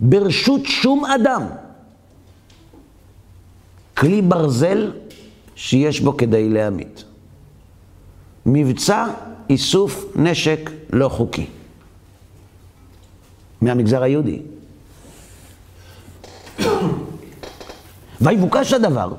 ברשות 0.00 0.60
שום 0.64 1.04
אדם 1.04 1.42
כלי 3.98 4.22
ברזל 4.22 4.92
שיש 5.56 6.00
בו 6.00 6.16
כדי 6.16 6.48
להמית. 6.48 7.04
מבצע 8.46 9.06
איסוף 9.50 10.04
נשק 10.16 10.70
לא 10.92 11.08
חוקי. 11.08 11.46
מהמגזר 13.60 14.02
היהודי. 14.02 14.42
ויבוקש 18.20 18.72
הדבר, 18.72 19.12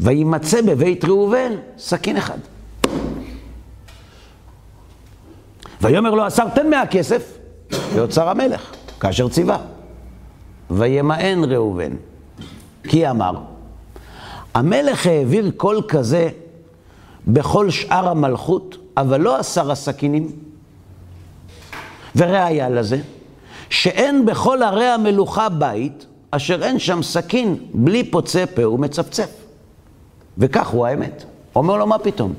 וימצא 0.00 0.62
בבית 0.62 1.04
ראובן 1.04 1.52
סכין 1.78 2.16
אחד. 2.16 2.38
ויאמר 5.80 6.14
לו 6.14 6.26
השר, 6.26 6.48
תן 6.54 6.70
מהכסף, 6.70 7.38
ואוצר 7.94 8.28
המלך, 8.28 8.74
כאשר 9.00 9.28
ציווה. 9.28 9.58
וימאן 10.70 11.44
ראובן, 11.44 11.92
כי 12.82 13.10
אמר, 13.10 13.53
המלך 14.54 15.06
העביר 15.06 15.50
קול 15.56 15.82
כזה 15.88 16.28
בכל 17.26 17.70
שאר 17.70 18.08
המלכות, 18.08 18.76
אבל 18.96 19.20
לא 19.20 19.36
עשר 19.36 19.70
הסכינים. 19.70 20.32
וראיה 22.16 22.68
לזה, 22.68 23.00
שאין 23.70 24.26
בכל 24.26 24.62
ערי 24.62 24.86
המלוכה 24.86 25.48
בית, 25.48 26.06
אשר 26.30 26.64
אין 26.64 26.78
שם 26.78 27.02
סכין 27.02 27.56
בלי 27.74 28.10
פוצה 28.10 28.44
פה 28.54 28.68
ומצפצף. 28.68 29.30
וכך 30.38 30.68
הוא 30.68 30.86
האמת. 30.86 31.24
אומר 31.56 31.76
לו, 31.76 31.86
מה 31.86 31.98
פתאום? 31.98 32.34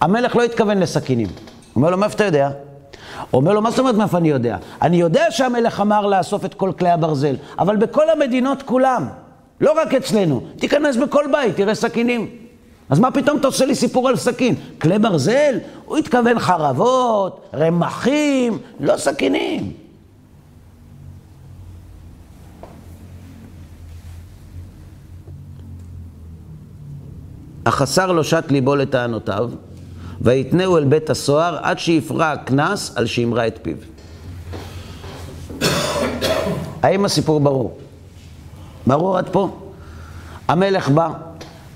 המלך 0.00 0.36
לא 0.36 0.42
התכוון 0.42 0.78
לסכינים. 0.78 1.28
אומר 1.76 1.90
לו, 1.90 1.98
מאיפה 1.98 2.14
אתה 2.14 2.24
יודע? 2.24 2.50
אומר 3.32 3.52
לו, 3.52 3.62
מה 3.62 3.70
זאת 3.70 3.78
אומרת 3.78 3.94
מאיפה 3.94 4.18
אני 4.18 4.28
יודע? 4.28 4.56
אני 4.82 4.96
יודע 4.96 5.24
שהמלך 5.30 5.80
אמר 5.80 6.06
לאסוף 6.06 6.44
את 6.44 6.54
כל 6.54 6.72
כלי 6.78 6.90
הברזל, 6.90 7.36
אבל 7.58 7.76
בכל 7.76 8.10
המדינות 8.10 8.62
כולם, 8.62 9.08
לא 9.60 9.72
רק 9.72 9.94
אצלנו. 9.94 10.42
תיכנס 10.58 10.96
בכל 10.96 11.24
בית, 11.32 11.56
תראה 11.56 11.74
סכינים. 11.74 12.30
אז 12.90 12.98
מה 12.98 13.10
פתאום 13.10 13.38
אתה 13.38 13.46
עושה 13.46 13.66
לי 13.66 13.74
סיפור 13.74 14.08
על 14.08 14.16
סכין? 14.16 14.54
כלי 14.80 14.98
ברזל? 14.98 15.58
הוא 15.84 15.98
התכוון 15.98 16.38
חרבות, 16.38 17.50
רמחים, 17.54 18.58
לא 18.80 18.96
סכינים. 18.96 19.72
אסר 27.64 28.12
לו 28.12 28.24
שת 28.24 28.44
ליבו 28.50 28.76
לטענותיו, 28.76 29.50
ויתנהו 30.20 30.76
אל 30.76 30.84
בית 30.84 31.10
הסוהר 31.10 31.58
עד 31.62 31.78
שיפרע 31.78 32.32
הקנס 32.32 32.92
על 32.96 33.06
שימרה 33.06 33.46
את 33.46 33.58
פיו. 33.62 33.76
האם 36.82 37.04
הסיפור 37.04 37.40
ברור? 37.40 37.78
ברור 38.88 39.18
עד 39.18 39.28
פה? 39.28 39.48
המלך 40.48 40.88
בא, 40.88 41.08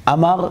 אמר, 0.08 0.48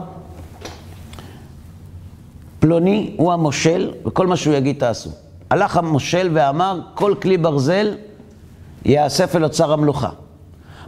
פלוני 2.59 3.14
הוא 3.18 3.34
המושל, 3.34 3.91
וכל 4.05 4.28
מה 4.28 4.36
שהוא 4.36 4.53
יגיד 4.53 4.80
תעשו. 4.80 5.09
הלך 5.49 5.78
המושל 5.78 6.30
ואמר, 6.34 6.80
כל 6.93 7.16
כלי 7.22 7.38
ברזל 7.38 7.95
יאסף 8.86 9.36
אל 9.36 9.43
אוצר 9.43 9.74
המלוכה. 9.74 10.09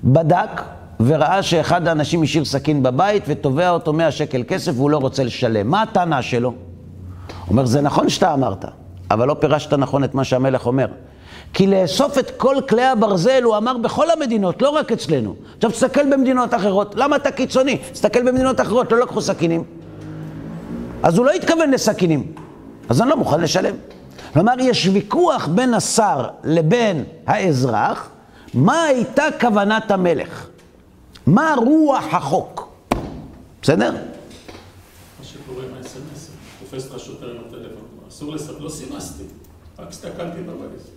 בדק 0.03 0.61
וראה 0.99 1.43
שאחד 1.43 1.87
האנשים 1.87 2.23
השאיר 2.23 2.45
סכין 2.45 2.83
בבית 2.83 3.23
ותובע 3.27 3.69
אותו 3.69 3.93
100 3.93 4.11
שקל 4.11 4.43
כסף 4.47 4.71
והוא 4.75 4.89
לא 4.89 4.97
רוצה 4.97 5.23
לשלם. 5.23 5.67
מה 5.67 5.81
הטענה 5.81 6.21
שלו? 6.21 6.49
הוא 6.49 6.55
אומר, 7.49 7.65
זה 7.65 7.81
נכון 7.81 8.09
שאתה 8.09 8.33
אמרת, 8.33 8.65
אבל 9.11 9.27
לא 9.27 9.35
פירשת 9.39 9.73
נכון 9.73 10.03
את 10.03 10.15
מה 10.15 10.23
שהמלך 10.23 10.65
אומר. 10.65 10.87
כי 11.53 11.67
לאסוף 11.67 12.17
את 12.17 12.31
כל 12.37 12.55
כלי 12.69 12.83
הברזל, 12.83 13.43
הוא 13.43 13.57
אמר 13.57 13.77
בכל 13.77 14.11
המדינות, 14.11 14.61
לא 14.61 14.69
רק 14.69 14.91
אצלנו. 14.91 15.35
עכשיו 15.55 15.71
תסתכל 15.71 16.13
במדינות 16.13 16.53
אחרות. 16.53 16.95
למה 16.95 17.15
אתה 17.15 17.31
קיצוני? 17.31 17.77
תסתכל 17.91 18.23
במדינות 18.23 18.61
אחרות, 18.61 18.91
לא 18.91 18.99
לקחו 18.99 19.21
סכינים. 19.21 19.63
אז 21.03 21.17
הוא 21.17 21.25
לא 21.25 21.31
התכוון 21.31 21.71
לסכינים. 21.71 22.31
אז 22.89 23.01
אני 23.01 23.09
לא 23.09 23.17
מוכן 23.17 23.41
לשלם. 23.41 23.75
כלומר, 24.33 24.53
יש 24.59 24.89
ויכוח 24.93 25.47
בין 25.47 25.73
השר 25.73 26.27
לבין 26.43 27.03
האזרח, 27.27 28.09
מה 28.53 28.83
הייתה 28.83 29.23
כוונת 29.41 29.91
המלך? 29.91 30.47
מה 31.25 31.55
רוח 31.57 32.03
החוק? 32.11 32.67
בסדר? 33.61 33.91
מה 33.91 33.97
שקורה 35.23 35.63
עם 35.63 35.73
ה-SMS, 35.73 36.29
תופס 36.59 36.87
את 36.87 36.95
השוטר 36.95 37.29
עם 37.29 37.37
הטלפון, 37.47 37.87
אסור 38.09 38.31
לספר, 38.31 38.59
לא 38.59 38.69
סימסתי, 38.69 39.23
רק 39.79 39.87
הסתכלתי 39.89 40.41
בבייס, 40.41 40.89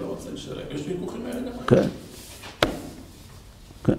לא 0.00 0.06
רוצה 0.06 0.30
לשלם, 0.30 0.62
יש 0.70 0.82
ויכוחים 0.88 1.26
האלה 1.26 1.40
גם. 1.40 1.66
כן. 1.66 1.88
כן. 3.84 3.98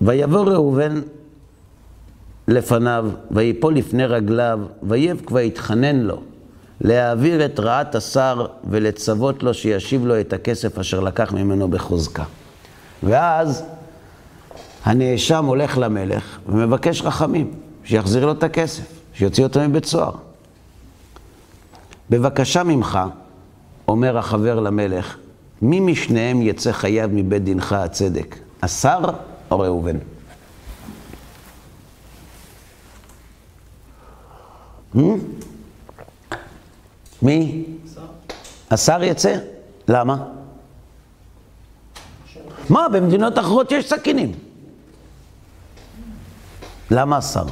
ויבוא 0.00 0.44
ראובן 0.44 1.00
לפניו, 2.48 3.10
ויפול 3.30 3.74
לפני 3.74 4.06
רגליו, 4.06 4.60
ויבק 4.82 5.30
ויתחנן 5.30 5.96
לו, 5.96 6.22
להעביר 6.80 7.44
את 7.44 7.60
רעת 7.60 7.94
השר 7.94 8.46
ולצוות 8.70 9.42
לו 9.42 9.54
שישיב 9.54 10.06
לו 10.06 10.20
את 10.20 10.32
הכסף 10.32 10.78
אשר 10.78 11.00
לקח 11.00 11.32
ממנו 11.32 11.68
בחוזקה. 11.68 12.24
ואז 13.02 13.64
הנאשם 14.84 15.44
הולך 15.44 15.78
למלך 15.78 16.38
ומבקש 16.48 17.02
רחמים, 17.02 17.52
שיחזיר 17.84 18.26
לו 18.26 18.32
את 18.32 18.42
הכסף, 18.42 18.97
שיוציא 19.18 19.44
אותו 19.44 19.60
מבית 19.68 19.84
סוהר. 19.84 20.12
בבקשה 22.10 22.62
ממך, 22.62 22.98
אומר 23.88 24.18
החבר 24.18 24.60
למלך, 24.60 25.16
מי 25.62 25.80
משניהם 25.80 26.42
יצא 26.42 26.72
חייב 26.72 27.10
מבית 27.14 27.44
דינך 27.44 27.72
הצדק, 27.72 28.36
השר 28.62 29.00
או 29.50 29.60
ראובן? 29.60 29.96
מי? 37.22 37.64
השר 38.70 39.02
יצא? 39.02 39.34
למה? 39.88 40.24
מה, 42.70 42.88
במדינות 42.92 43.38
אחרות 43.38 43.72
יש 43.72 43.88
סכינים. 43.88 44.32
למה 46.90 47.16
השר? 47.16 47.44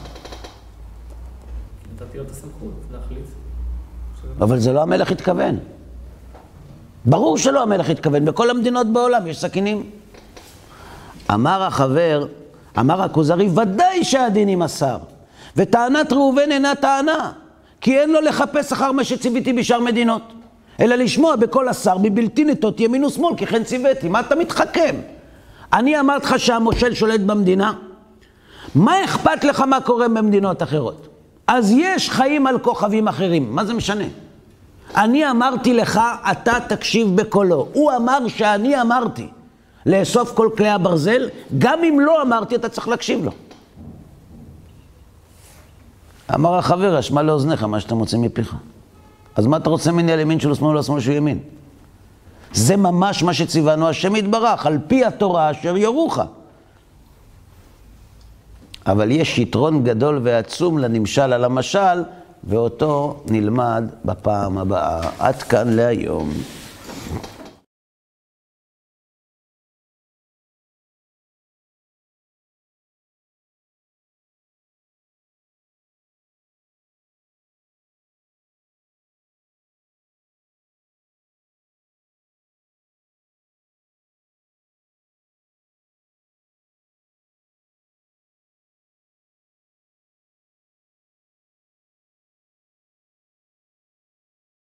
את. 3.21 4.43
אבל 4.43 4.59
זה 4.59 4.73
לא 4.73 4.83
המלך 4.83 5.11
התכוון. 5.11 5.59
ברור 7.05 7.39
שלא 7.39 7.63
המלך 7.63 7.91
התכוון, 7.91 8.25
בכל 8.25 8.51
המדינות 8.51 8.87
בעולם 8.87 9.27
יש 9.27 9.41
סכינים. 9.41 9.91
אמר 11.35 11.63
החבר, 11.63 12.27
אמר 12.79 13.03
הכוזרי, 13.03 13.49
ודאי 13.49 14.05
שהדין 14.05 14.49
עם 14.49 14.63
השר. 14.63 14.99
וטענת 15.57 16.13
ראובן 16.13 16.53
אינה 16.53 16.75
טענה, 16.75 17.33
כי 17.81 17.99
אין 17.99 18.13
לו 18.13 18.21
לחפש 18.21 18.73
אחר 18.73 18.93
מה 18.93 19.05
שציוויתי 19.05 19.53
בשאר 19.53 19.81
מדינות, 19.81 20.23
אלא 20.81 20.95
לשמוע 20.95 21.37
בקול 21.37 21.69
השר 21.69 21.99
מבלתי 22.03 22.45
נטות 22.45 22.81
ימין 22.81 23.05
ושמאל, 23.05 23.37
כי 23.37 23.47
כן 23.47 23.65
ציוויתי. 23.65 24.09
מה 24.09 24.21
אתה 24.21 24.35
מתחכם? 24.35 24.97
אני 25.73 26.01
אמרתי 26.01 26.27
לך 26.27 26.39
שהמושל 26.39 26.95
שולט 26.95 27.21
במדינה? 27.21 27.73
מה 28.75 29.05
אכפת 29.05 29.45
לך 29.45 29.61
מה 29.61 29.81
קורה 29.81 30.09
במדינות 30.09 30.63
אחרות? 30.63 31.16
אז 31.47 31.73
יש 31.77 32.11
חיים 32.11 32.47
על 32.47 32.59
כוכבים 32.59 33.09
אחרים, 33.09 33.55
מה 33.55 33.65
זה 33.65 33.75
משנה? 33.75 34.05
אני 34.97 35.31
אמרתי 35.31 35.75
לך, 35.75 36.01
אתה 36.31 36.59
תקשיב 36.69 37.17
בקולו. 37.17 37.69
הוא 37.73 37.93
אמר 37.97 38.29
שאני 38.29 38.81
אמרתי 38.81 39.29
לאסוף 39.87 40.33
כל 40.35 40.49
כלי 40.57 40.69
הברזל, 40.69 41.29
גם 41.59 41.79
אם 41.85 42.01
לא 42.01 42.23
אמרתי, 42.23 42.55
אתה 42.55 42.69
צריך 42.69 42.89
להקשיב 42.89 43.25
לו. 43.25 43.31
אמר 46.35 46.59
החבר, 46.59 46.99
אשמע 46.99 47.23
לאוזניך 47.23 47.63
מה 47.63 47.81
שאתה 47.81 47.95
מוצא 47.95 48.17
מפיך. 48.17 48.55
אז 49.37 49.47
מה 49.47 49.57
אתה 49.57 49.71
רוצה 49.71 49.93
ממני 49.93 50.13
על 50.13 50.21
ימין 50.21 50.41
של 50.41 50.55
שמאל 50.55 50.71
ולא 50.71 50.83
שמאל 50.83 51.01
שהוא 51.01 51.15
ימין? 51.15 51.39
זה 52.53 52.77
ממש 52.77 53.23
מה 53.23 53.35
שציוונו 53.35 53.89
השם 53.89 54.17
יתברך, 54.17 54.67
על 54.67 54.79
פי 54.87 55.05
התורה 55.05 55.51
אשר 55.51 55.77
יורוך. 55.77 56.19
אבל 58.87 59.11
יש 59.11 59.39
יתרון 59.39 59.85
גדול 59.85 60.21
ועצום 60.23 60.79
לנמשל 60.79 61.33
על 61.33 61.45
המשל, 61.45 62.03
ואותו 62.45 63.23
נלמד 63.31 63.85
בפעם 64.05 64.59
הבאה. 64.59 65.01
עד 65.19 65.43
כאן 65.43 65.69
להיום. 65.69 66.31